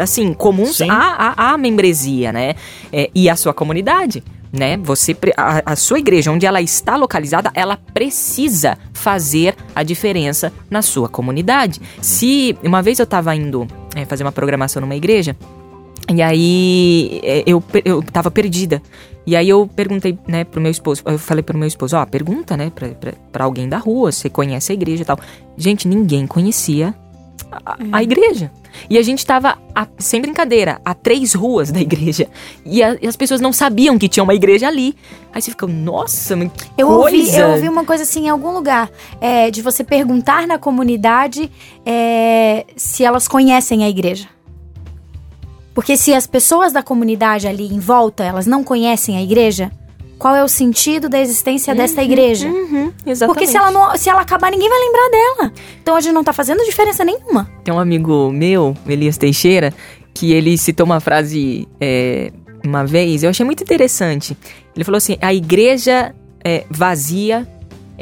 assim, 0.01 0.33
comuns 0.33 0.81
à, 0.83 1.35
à, 1.37 1.53
à, 1.53 1.59
membresia, 1.59 2.33
né? 2.33 2.55
É, 2.93 3.11
e 3.15 3.29
a 3.29 3.37
sua 3.37 3.53
comunidade 3.53 4.23
né? 4.53 4.77
Você 4.77 5.17
a, 5.37 5.73
a, 5.73 5.77
sua 5.77 5.99
igreja 5.99 6.31
onde 6.31 6.45
ela 6.45 6.61
está 6.61 6.95
localizada, 6.97 7.51
ela 7.55 7.77
precisa 7.77 8.77
fazer 8.93 9.57
a 9.75 9.83
diferença 9.83 10.53
na 10.71 10.83
sua 10.83 11.09
comunidade. 11.09 11.81
Se 12.03 12.57
uma 12.63 12.83
vez 12.83 12.99
eu 12.99 13.05
estava 13.05 13.35
indo 13.35 13.67
é, 13.97 14.05
fazer 14.05 14.23
uma 14.23 14.33
programação 14.33 14.83
numa 14.83 14.95
igreja 14.95 15.35
e 16.11 16.23
aí 16.23 17.21
é, 17.23 17.45
eu, 17.47 17.63
eu 17.85 18.03
tava 18.03 18.31
perdida. 18.31 18.83
E 19.25 19.37
aí 19.37 19.49
eu 19.49 19.69
perguntei, 19.69 20.19
né, 20.27 20.43
pro 20.45 20.61
meu 20.61 20.71
esposo, 20.71 21.03
eu 21.07 21.19
falei 21.19 21.43
pro 21.43 21.57
meu 21.57 21.69
esposo, 21.69 21.97
ó, 21.97 22.05
pergunta, 22.05 22.57
né, 22.57 22.73
pra, 22.75 22.89
pra, 22.89 23.13
pra 23.31 23.45
alguém 23.45 23.69
da 23.69 23.79
rua, 23.79 24.11
você 24.11 24.29
conhece 24.29 24.73
a 24.73 24.75
igreja 24.75 25.03
e 25.03 25.07
tal. 25.07 25.19
Gente, 25.57 25.87
ninguém 25.87 26.27
conhecia 26.27 26.93
a, 27.51 27.75
a 27.75 27.77
uhum. 27.81 27.99
igreja. 28.01 28.51
E 28.89 28.99
a 28.99 29.03
gente 29.03 29.25
tava, 29.25 29.59
a, 29.75 29.87
sem 29.99 30.21
brincadeira, 30.21 30.81
a 30.85 30.95
três 30.95 31.35
ruas 31.35 31.71
da 31.71 31.81
igreja. 31.81 32.27
E, 32.65 32.83
a, 32.83 32.97
e, 33.01 33.07
as 33.07 33.17
pessoas 33.17 33.41
não 33.41 33.53
sabiam 33.53 33.99
que 33.99 34.09
tinha 34.09 34.25
uma 34.25 34.35
igreja 34.35 34.67
ali. 34.67 34.97
Aí 35.33 35.41
você 35.41 35.51
fica, 35.51 35.67
nossa, 35.67 36.35
mas 36.35 36.51
eu 36.77 36.89
coisa. 36.89 37.17
Ouvi, 37.17 37.37
eu 37.37 37.49
ouvi 37.51 37.69
uma 37.69 37.85
coisa 37.85 38.03
assim 38.03 38.27
em 38.27 38.29
algum 38.29 38.51
lugar, 38.53 38.91
é, 39.21 39.51
de 39.51 39.63
você 39.63 39.85
perguntar 39.85 40.47
na 40.47 40.59
comunidade 40.59 41.51
é, 41.87 42.67
se 42.77 43.05
elas 43.05 43.29
conhecem 43.29 43.85
a 43.85 43.89
igreja. 43.89 44.27
Porque 45.75 45.97
se 45.97 46.13
as 46.13 46.27
pessoas 46.27 46.73
da 46.73 46.83
comunidade 46.83 47.47
ali 47.47 47.67
em 47.67 47.79
volta, 47.79 48.25
elas 48.25 48.47
não 48.47 48.63
conhecem 48.63 49.17
a 49.17 49.23
igreja, 49.23 49.71
qual 50.19 50.37
é 50.37 50.45
o 50.45 50.49
sentido 50.49 51.09
da 51.09 51.19
existência 51.19 51.73
uhum, 51.73 51.77
desta 51.77 52.03
igreja? 52.03 52.47
Uhum, 52.47 52.93
Porque 53.27 53.47
se 53.47 53.57
ela, 53.57 53.73
não, 53.73 53.97
se 53.97 54.09
ela 54.09 54.21
acabar, 54.21 54.53
ninguém 54.53 54.69
vai 54.69 54.79
lembrar 54.79 55.09
dela. 55.11 55.53
Então 55.83 55.97
a 55.97 56.01
gente 56.01 56.13
não 56.13 56.23
tá 56.23 56.33
fazendo 56.33 56.65
diferença 56.65 57.05
nenhuma. 57.05 57.51
Tem 57.65 57.75
um 57.75 57.81
amigo 57.81 58.31
meu, 58.31 58.77
Elias 58.87 59.19
Teixeira, 59.19 59.75
que 60.15 60.33
ele 60.33 60.57
citou 60.57 60.87
uma 60.87 61.01
frase 61.01 61.67
é, 61.81 62.31
uma 62.65 62.87
vez, 62.87 63.25
eu 63.25 63.31
achei 63.31 63.45
muito 63.45 63.65
interessante. 63.65 64.37
Ele 64.77 64.85
falou 64.85 64.99
assim: 64.99 65.17
a 65.21 65.35
igreja 65.35 66.15
é, 66.45 66.65
vazia 66.71 67.49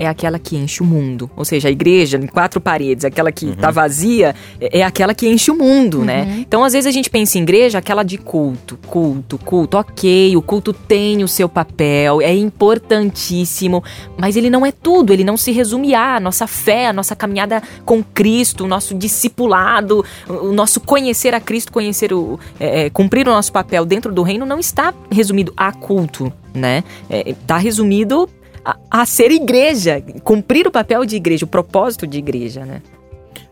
é 0.00 0.06
aquela 0.06 0.38
que 0.38 0.56
enche 0.56 0.82
o 0.82 0.86
mundo. 0.86 1.30
Ou 1.36 1.44
seja, 1.44 1.68
a 1.68 1.70
igreja 1.70 2.16
em 2.16 2.26
quatro 2.26 2.58
paredes, 2.58 3.04
aquela 3.04 3.30
que 3.30 3.50
está 3.50 3.68
uhum. 3.68 3.74
vazia, 3.74 4.34
é, 4.58 4.78
é 4.78 4.82
aquela 4.82 5.14
que 5.14 5.28
enche 5.28 5.50
o 5.50 5.54
mundo, 5.54 6.02
né? 6.02 6.22
uhum. 6.22 6.26
né? 6.26 6.36
Então, 6.38 6.64
às 6.64 6.72
vezes 6.72 6.86
a 6.86 6.90
gente 6.90 7.10
pensa 7.10 7.38
em 7.38 7.42
igreja, 7.42 7.76
aquela 7.76 8.02
de 8.02 8.16
culto, 8.16 8.78
culto, 8.86 9.36
culto. 9.36 9.76
Ok, 9.76 10.34
o 10.34 10.40
culto 10.40 10.72
tem 10.72 11.22
o 11.22 11.28
seu 11.28 11.50
papel, 11.50 12.22
é 12.22 12.34
importantíssimo, 12.34 13.84
mas 14.16 14.36
ele 14.36 14.48
não 14.48 14.64
é 14.64 14.72
tudo, 14.72 15.12
ele 15.12 15.22
não 15.22 15.36
se 15.36 15.52
resume 15.52 15.94
a 15.94 16.18
nossa 16.18 16.46
fé, 16.46 16.86
a 16.86 16.94
nossa 16.94 17.14
caminhada 17.14 17.62
com 17.84 18.02
Cristo, 18.02 18.64
o 18.64 18.66
nosso 18.66 18.94
discipulado, 18.94 20.02
o 20.26 20.50
nosso 20.50 20.80
conhecer 20.80 21.34
a 21.34 21.40
Cristo, 21.40 21.70
conhecer 21.70 22.10
o. 22.10 22.40
É, 22.58 22.86
é, 22.86 22.90
cumprir 22.90 23.28
o 23.28 23.32
nosso 23.32 23.52
papel 23.52 23.84
dentro 23.84 24.10
do 24.12 24.22
reino 24.22 24.46
não 24.46 24.58
está 24.58 24.94
resumido 25.10 25.52
a 25.54 25.72
culto, 25.72 26.32
né? 26.54 26.82
Está 27.10 27.58
é, 27.58 27.60
resumido 27.60 28.28
a, 28.64 29.06
ser 29.06 29.30
igreja, 29.30 30.02
cumprir 30.22 30.66
o 30.66 30.70
papel 30.70 31.04
de 31.04 31.16
igreja, 31.16 31.44
o 31.44 31.48
propósito 31.48 32.06
de 32.06 32.18
igreja, 32.18 32.64
né? 32.64 32.82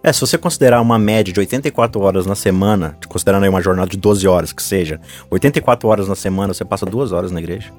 É, 0.02 0.12
se 0.12 0.20
você 0.20 0.38
considerar 0.38 0.80
uma 0.80 0.98
média 0.98 1.32
de 1.32 1.40
84 1.40 2.00
horas 2.00 2.24
na 2.24 2.34
semana, 2.34 2.96
considerando 3.08 3.42
aí 3.42 3.48
uma 3.48 3.60
jornada 3.60 3.90
de 3.90 3.96
12 3.96 4.28
horas 4.28 4.52
que 4.52 4.62
seja, 4.62 5.00
84 5.28 5.88
horas 5.88 6.08
na 6.08 6.14
semana, 6.14 6.54
você 6.54 6.64
passa 6.64 6.86
duas 6.86 7.10
horas 7.10 7.32
na 7.32 7.40
igreja. 7.40 7.72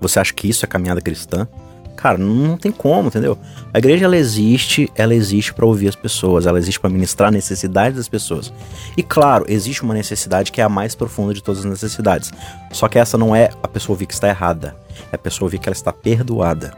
Você 0.00 0.20
acha 0.20 0.32
que 0.32 0.48
isso 0.48 0.64
é 0.64 0.68
caminhada 0.68 1.00
cristã? 1.00 1.48
Cara, 1.96 2.18
não 2.18 2.56
tem 2.56 2.70
como, 2.70 3.08
entendeu? 3.08 3.38
A 3.72 3.78
igreja 3.78 4.04
ela 4.04 4.16
existe, 4.16 4.90
ela 4.94 5.14
existe 5.14 5.52
para 5.54 5.64
ouvir 5.64 5.88
as 5.88 5.96
pessoas, 5.96 6.46
ela 6.46 6.58
existe 6.58 6.78
para 6.78 6.90
ministrar 6.90 7.30
a 7.30 7.32
necessidade 7.32 7.96
das 7.96 8.08
pessoas. 8.08 8.52
E 8.96 9.02
claro, 9.02 9.46
existe 9.48 9.82
uma 9.82 9.94
necessidade 9.94 10.52
que 10.52 10.60
é 10.60 10.64
a 10.64 10.68
mais 10.68 10.94
profunda 10.94 11.32
de 11.32 11.42
todas 11.42 11.60
as 11.60 11.64
necessidades. 11.64 12.30
Só 12.70 12.86
que 12.86 12.98
essa 12.98 13.16
não 13.16 13.34
é 13.34 13.50
a 13.62 13.68
pessoa 13.68 13.94
ouvir 13.94 14.06
que 14.06 14.14
está 14.14 14.28
errada, 14.28 14.76
é 15.10 15.16
a 15.16 15.18
pessoa 15.18 15.46
ouvir 15.46 15.58
que 15.58 15.68
ela 15.68 15.76
está 15.76 15.92
perdoada. 15.92 16.74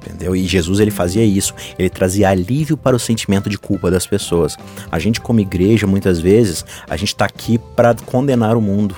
Entendeu? 0.00 0.34
E 0.34 0.46
Jesus 0.46 0.80
ele 0.80 0.90
fazia 0.90 1.24
isso, 1.24 1.54
ele 1.78 1.90
trazia 1.90 2.30
alívio 2.30 2.76
para 2.76 2.96
o 2.96 2.98
sentimento 2.98 3.50
de 3.50 3.58
culpa 3.58 3.90
das 3.90 4.06
pessoas. 4.06 4.56
A 4.90 4.98
gente 4.98 5.20
como 5.20 5.40
igreja, 5.40 5.86
muitas 5.86 6.18
vezes, 6.18 6.64
a 6.88 6.96
gente 6.96 7.08
está 7.08 7.26
aqui 7.26 7.58
para 7.76 7.94
condenar 8.06 8.56
o 8.56 8.62
mundo, 8.62 8.96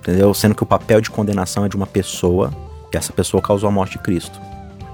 entendeu? 0.00 0.34
Sendo 0.34 0.56
que 0.56 0.62
o 0.62 0.66
papel 0.66 1.00
de 1.00 1.08
condenação 1.08 1.64
é 1.64 1.68
de 1.68 1.76
uma 1.76 1.86
pessoa, 1.86 2.52
e 2.92 2.96
essa 2.96 3.12
pessoa 3.12 3.40
causou 3.40 3.68
a 3.68 3.72
morte 3.72 3.92
de 3.92 4.02
Cristo. 4.02 4.40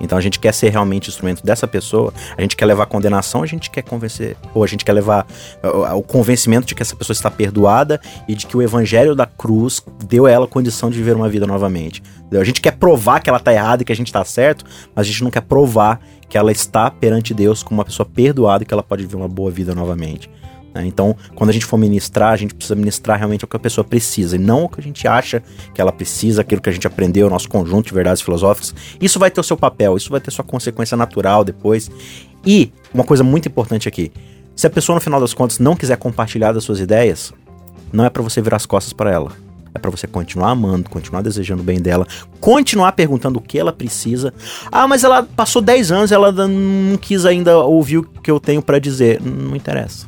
Então 0.01 0.17
a 0.17 0.21
gente 0.21 0.39
quer 0.39 0.53
ser 0.53 0.71
realmente 0.71 1.09
instrumento 1.09 1.45
dessa 1.45 1.67
pessoa, 1.67 2.13
a 2.37 2.43
gente 2.43 2.57
quer 2.57 2.67
levar 2.67 2.87
condenação, 2.87 3.43
a 3.43 3.47
gente 3.47 3.71
quer 3.71 3.83
convencer, 3.83 4.37
ou 4.55 4.63
a 4.63 4.67
gente 4.67 4.85
quer 4.85 4.93
levar 4.93 5.27
o, 5.63 5.99
o 5.99 6.03
convencimento 6.03 6.67
de 6.67 6.75
que 6.75 6.83
essa 6.83 6.95
pessoa 6.95 7.15
está 7.15 7.31
perdoada 7.31 8.01
e 8.29 8.35
de 8.35 8.47
que 8.47 8.57
o 8.57 8.63
evangelho 8.63 9.15
da 9.15 9.27
cruz 9.27 9.83
deu 10.07 10.27
a 10.27 10.31
ela 10.31 10.45
a 10.45 10.49
condição 10.49 10.91
de 10.91 10.97
viver 10.97 11.17
uma 11.17 11.29
vida 11.29 11.47
novamente. 11.47 12.03
A 12.33 12.45
gente 12.45 12.61
quer 12.61 12.73
provar 12.73 13.21
que 13.21 13.31
ela 13.31 13.39
está 13.39 13.53
errada 13.53 13.83
e 13.83 13.85
que 13.85 13.93
a 13.93 13.97
gente 13.97 14.09
está 14.09 14.25
certo, 14.25 14.65
mas 14.95 15.07
a 15.07 15.11
gente 15.11 15.23
não 15.23 15.31
quer 15.31 15.43
provar 15.43 16.01
que 16.29 16.37
ela 16.37 16.51
está 16.51 16.91
perante 16.91 17.33
Deus 17.33 17.63
como 17.63 17.79
uma 17.79 17.85
pessoa 17.85 18.07
perdoada 18.07 18.65
e 18.65 18.67
que 18.67 18.75
ela 18.75 18.83
pode 18.83 19.03
viver 19.03 19.17
uma 19.17 19.29
boa 19.29 19.51
vida 19.51 19.75
novamente. 19.75 20.29
Né? 20.77 20.87
Então, 20.87 21.17
quando 21.35 21.51
a 21.51 21.53
gente 21.53 21.65
for 21.65 21.79
ministrar, 21.79 22.33
a 22.33 22.37
gente 22.37 22.55
precisa 22.55 22.75
ministrar 22.75 23.17
realmente 23.19 23.45
o 23.45 23.49
que 23.49 23.57
a 23.57 23.61
pessoa 23.61 23.83
precisa 23.83 24.37
e 24.37 24.39
não 24.39 24.65
o 24.65 24.69
que 24.69 24.79
a 24.79 24.83
gente 24.83 25.09
acha 25.09 25.43
que 25.75 25.81
ela 25.81 25.91
precisa, 25.91 26.43
aquilo 26.43 26.61
que 26.61 26.69
a 26.69 26.73
gente 26.73 26.87
aprendeu, 26.87 27.31
nosso 27.31 27.49
conjunto 27.49 27.87
de 27.87 27.95
verdades 27.95 28.21
filosóficas. 28.21 28.75
Isso 29.01 29.19
vai 29.19 29.31
ter 29.31 29.41
o 29.41 29.45
seu 29.45 29.57
papel, 29.57 29.97
isso 29.97 30.11
vai 30.11 30.21
ter 30.21 30.31
sua 30.31 30.45
consequência 30.45 30.97
natural 30.97 31.43
depois. 31.45 31.91
E 32.45 32.71
uma 32.93 33.05
coisa 33.05 33.25
muito 33.25 33.49
importante 33.49 33.89
aqui: 33.89 34.13
se 34.55 34.67
a 34.67 34.71
pessoa 34.71 34.95
no 34.95 35.01
final 35.01 35.19
das 35.19 35.33
contas 35.33 35.59
não 35.59 35.75
quiser 35.75 35.97
compartilhar 35.97 36.53
das 36.53 36.65
suas 36.65 36.79
ideias, 36.79 37.33
não 37.91 38.05
é 38.05 38.11
para 38.11 38.23
você 38.23 38.43
virar 38.43 38.57
as 38.57 38.67
costas 38.67 38.93
para 38.93 39.11
ela. 39.11 39.33
É 39.75 39.79
para 39.79 39.91
você 39.91 40.07
continuar 40.07 40.51
amando, 40.51 40.89
continuar 40.89 41.21
desejando 41.21 41.61
o 41.61 41.65
bem 41.65 41.79
dela, 41.79 42.07
continuar 42.41 42.93
perguntando 42.93 43.39
o 43.39 43.43
que 43.43 43.59
ela 43.59 43.75
precisa. 43.75 44.33
Ah, 44.73 44.89
mas 44.89 45.05
ela 45.05 45.23
passou 45.23 45.61
10 45.61 45.93
anos, 45.93 46.13
ela 46.13 46.33
não 46.33 46.97
quis 46.97 47.27
ainda 47.27 47.59
ouvir 47.59 47.99
o 47.99 48.03
que 48.03 48.31
eu 48.31 48.41
tenho 48.41 48.63
para 48.63 48.79
dizer. 48.79 49.21
Não 49.21 49.55
interessa. 49.55 50.07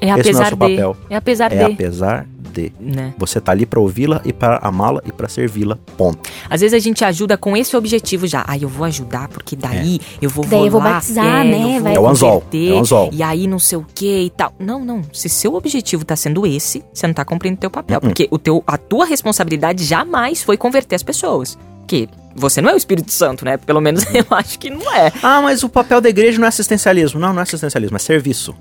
É 0.00 0.10
apesar 0.10 0.20
Esse 0.20 0.32
não 0.32 0.40
é 0.40 0.44
o 0.44 0.48
seu 0.48 0.56
de. 0.56 0.74
papel. 0.76 0.96
É 1.10 1.16
apesar 1.16 1.52
é 1.52 1.56
de. 1.56 1.72
apesar 1.72 2.26
de. 2.52 2.72
Né? 2.80 3.14
Você 3.18 3.40
tá 3.40 3.52
ali 3.52 3.66
para 3.66 3.80
ouvi-la 3.80 4.20
e 4.24 4.32
para 4.32 4.58
amá-la 4.58 5.00
e 5.06 5.12
para 5.12 5.28
servi-la. 5.28 5.76
Ponto. 5.96 6.28
Às 6.48 6.60
vezes 6.60 6.74
a 6.74 6.78
gente 6.78 7.04
ajuda 7.04 7.36
com 7.36 7.56
esse 7.56 7.76
objetivo 7.76 8.26
já. 8.26 8.44
Ah, 8.46 8.58
eu 8.58 8.68
vou 8.68 8.84
ajudar 8.84 9.28
porque 9.28 9.54
daí 9.54 10.00
é. 10.02 10.24
eu 10.24 10.30
vou 10.30 10.44
daí 10.44 10.66
eu 10.66 10.70
vou 10.70 10.80
batizar, 10.80 11.46
é, 11.46 11.50
né? 11.50 11.80
Vai 11.80 11.94
é 11.94 12.00
o 12.00 12.08
anzol. 12.08 12.42
É 12.52 12.72
o 12.72 12.78
anzol. 12.78 13.10
E 13.12 13.22
aí 13.22 13.46
não 13.46 13.58
sei 13.58 13.78
o 13.78 13.86
que 13.94 14.24
e 14.24 14.30
tal. 14.30 14.52
Não, 14.58 14.84
não. 14.84 15.02
Se 15.12 15.28
seu 15.28 15.54
objetivo 15.54 16.04
tá 16.04 16.16
sendo 16.16 16.46
esse, 16.46 16.82
você 16.92 17.06
não 17.06 17.14
tá 17.14 17.24
cumprindo 17.24 17.56
o 17.56 17.60
teu 17.60 17.70
papel, 17.70 17.98
uh 17.98 18.00
-uh. 18.00 18.06
porque 18.06 18.28
o 18.30 18.38
teu 18.38 18.62
a 18.66 18.76
tua 18.76 19.04
responsabilidade 19.04 19.84
jamais 19.84 20.42
foi 20.42 20.56
converter 20.56 20.96
as 20.96 21.02
pessoas. 21.02 21.58
Que 21.86 22.08
você 22.34 22.60
não 22.60 22.70
é 22.70 22.74
o 22.74 22.76
Espírito 22.76 23.12
Santo, 23.12 23.44
né? 23.44 23.56
Pelo 23.56 23.80
menos 23.80 24.04
eu 24.14 24.26
acho 24.30 24.58
que 24.58 24.70
não 24.70 24.92
é. 24.92 25.12
Ah, 25.22 25.40
mas 25.42 25.62
o 25.62 25.68
papel 25.68 26.00
da 26.00 26.08
igreja 26.08 26.38
não 26.38 26.46
é 26.46 26.48
assistencialismo. 26.48 27.20
Não, 27.20 27.32
não 27.32 27.40
é 27.40 27.42
assistencialismo, 27.42 27.96
é 27.96 27.98
serviço. 27.98 28.54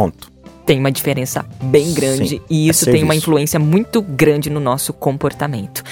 Ponto. 0.00 0.32
Tem 0.64 0.78
uma 0.78 0.90
diferença 0.90 1.44
bem 1.62 1.92
grande 1.92 2.28
Sim, 2.28 2.40
e 2.48 2.68
isso 2.68 2.88
é 2.88 2.92
tem 2.92 3.02
uma 3.02 3.14
influência 3.14 3.58
muito 3.60 4.00
grande 4.00 4.48
no 4.48 4.60
nosso 4.60 4.94
comportamento. 4.94 5.82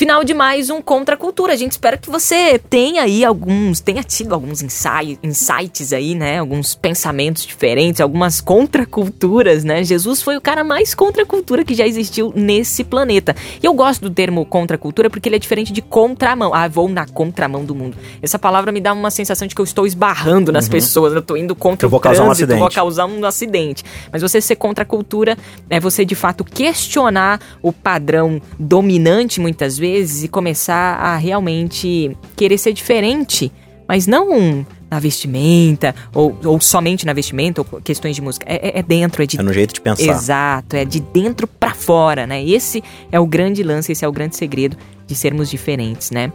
Final 0.00 0.24
de 0.24 0.32
mais 0.32 0.70
um 0.70 0.80
Contra 0.80 1.14
a 1.14 1.18
Cultura. 1.18 1.52
A 1.52 1.56
gente 1.56 1.72
espera 1.72 1.98
que 1.98 2.08
você 2.08 2.58
tenha 2.58 3.02
aí 3.02 3.22
alguns, 3.22 3.80
tenha 3.80 4.02
tido 4.02 4.32
alguns 4.32 4.62
insights, 4.62 5.18
insights 5.22 5.92
aí, 5.92 6.14
né? 6.14 6.38
Alguns 6.38 6.74
pensamentos 6.74 7.44
diferentes, 7.44 8.00
algumas 8.00 8.40
contraculturas, 8.40 9.62
né? 9.62 9.84
Jesus 9.84 10.22
foi 10.22 10.38
o 10.38 10.40
cara 10.40 10.64
mais 10.64 10.94
contra 10.94 11.22
a 11.22 11.26
cultura 11.26 11.66
que 11.66 11.74
já 11.74 11.86
existiu 11.86 12.32
nesse 12.34 12.82
planeta. 12.82 13.36
E 13.62 13.66
eu 13.66 13.74
gosto 13.74 14.00
do 14.00 14.08
termo 14.08 14.46
contra 14.46 14.76
a 14.76 14.78
cultura 14.78 15.10
porque 15.10 15.28
ele 15.28 15.36
é 15.36 15.38
diferente 15.38 15.70
de 15.70 15.82
contramão. 15.82 16.54
Ah, 16.54 16.66
vou 16.66 16.88
na 16.88 17.06
contramão 17.06 17.62
do 17.62 17.74
mundo. 17.74 17.94
Essa 18.22 18.38
palavra 18.38 18.72
me 18.72 18.80
dá 18.80 18.94
uma 18.94 19.10
sensação 19.10 19.46
de 19.46 19.54
que 19.54 19.60
eu 19.60 19.66
estou 19.66 19.86
esbarrando 19.86 20.50
nas 20.50 20.64
uhum. 20.64 20.70
pessoas, 20.70 21.12
eu 21.12 21.18
estou 21.18 21.36
indo 21.36 21.54
contra 21.54 21.86
eu 21.86 21.94
o 21.94 22.00
trânsito, 22.00 22.54
um 22.54 22.58
vou 22.58 22.70
causar 22.70 23.04
um 23.04 23.26
acidente. 23.26 23.84
Mas 24.10 24.22
você 24.22 24.40
ser 24.40 24.56
contra 24.56 24.82
a 24.82 24.86
cultura 24.86 25.36
é 25.68 25.78
você 25.78 26.06
de 26.06 26.14
fato 26.14 26.42
questionar 26.42 27.38
o 27.60 27.70
padrão 27.70 28.40
dominante 28.58 29.38
muitas 29.38 29.76
vezes 29.76 29.89
e 29.98 30.28
começar 30.28 30.96
a 30.96 31.16
realmente 31.16 32.16
querer 32.36 32.58
ser 32.58 32.72
diferente, 32.72 33.52
mas 33.86 34.06
não 34.06 34.66
na 34.90 34.98
vestimenta, 34.98 35.94
ou, 36.12 36.36
ou 36.44 36.60
somente 36.60 37.06
na 37.06 37.12
vestimenta, 37.12 37.60
ou 37.60 37.80
questões 37.80 38.16
de 38.16 38.22
música. 38.22 38.44
É, 38.48 38.70
é, 38.70 38.78
é 38.80 38.82
dentro, 38.82 39.22
é 39.22 39.26
de. 39.26 39.38
É 39.38 39.42
no 39.42 39.52
jeito 39.52 39.72
de 39.72 39.80
pensar. 39.80 40.02
Exato, 40.02 40.74
é 40.74 40.84
de 40.84 40.98
dentro 40.98 41.46
para 41.46 41.72
fora, 41.72 42.26
né? 42.26 42.44
Esse 42.44 42.82
é 43.12 43.20
o 43.20 43.26
grande 43.26 43.62
lance, 43.62 43.92
esse 43.92 44.04
é 44.04 44.08
o 44.08 44.12
grande 44.12 44.36
segredo 44.36 44.76
de 45.06 45.14
sermos 45.14 45.48
diferentes, 45.48 46.10
né? 46.10 46.32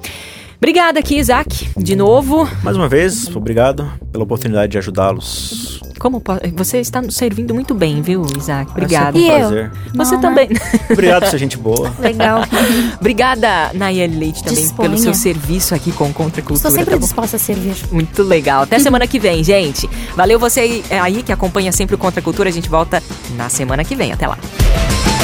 Obrigada 0.58 1.00
aqui, 1.00 1.18
Isaac, 1.18 1.70
de 1.78 1.96
novo. 1.96 2.50
Mais 2.64 2.76
uma 2.78 2.88
vez, 2.88 3.34
obrigado 3.36 3.92
pela 4.12 4.24
oportunidade 4.24 4.72
de 4.72 4.78
ajudá-los. 4.78 5.82
Como 6.00 6.22
você 6.54 6.80
está 6.80 7.02
servindo 7.10 7.54
muito 7.54 7.74
bem, 7.74 8.02
viu, 8.02 8.26
Isaac? 8.38 8.72
Obrigada. 8.72 9.18
É 9.18 9.22
um 9.22 9.38
prazer. 9.40 9.72
Você 9.94 10.14
Não, 10.16 10.22
também. 10.22 10.50
Obrigado 10.90 11.24
por 11.24 11.30
ser 11.30 11.38
gente 11.38 11.58
boa. 11.58 11.94
Legal. 12.00 12.42
Obrigada, 13.00 13.72
Nayeli 13.74 14.18
Leite, 14.18 14.44
também 14.44 14.64
Disponha. 14.64 14.90
pelo 14.90 15.02
seu 15.02 15.14
serviço 15.14 15.74
aqui 15.74 15.92
com 15.92 16.12
Contra 16.14 16.42
Cultura. 16.42 16.56
Estou 16.58 16.72
sempre 16.72 16.96
tá 16.96 16.98
disposta 16.98 17.36
a 17.38 17.40
servir. 17.40 17.76
Muito 17.92 18.24
legal. 18.24 18.64
Até 18.64 18.78
semana 18.80 19.08
que 19.08 19.20
vem, 19.20 19.44
gente. 19.44 19.90
Valeu 20.16 20.38
você 20.40 20.84
aí 21.02 21.24
que 21.24 21.32
acompanha 21.32 21.72
sempre 21.72 21.96
o 21.96 21.98
Contra 21.98 22.22
Cultura. 22.22 22.50
A 22.50 22.54
gente 22.54 22.70
volta 22.70 23.02
na 23.36 23.50
semana 23.50 23.84
que 23.84 23.96
vem. 23.96 24.12
Até 24.12 24.28
lá. 24.28 24.38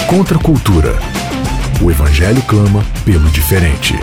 Contra 0.07 0.37
Cultura. 0.39 0.97
O 1.81 1.89
Evangelho 1.89 2.41
clama 2.43 2.83
pelo 3.05 3.29
diferente. 3.29 3.95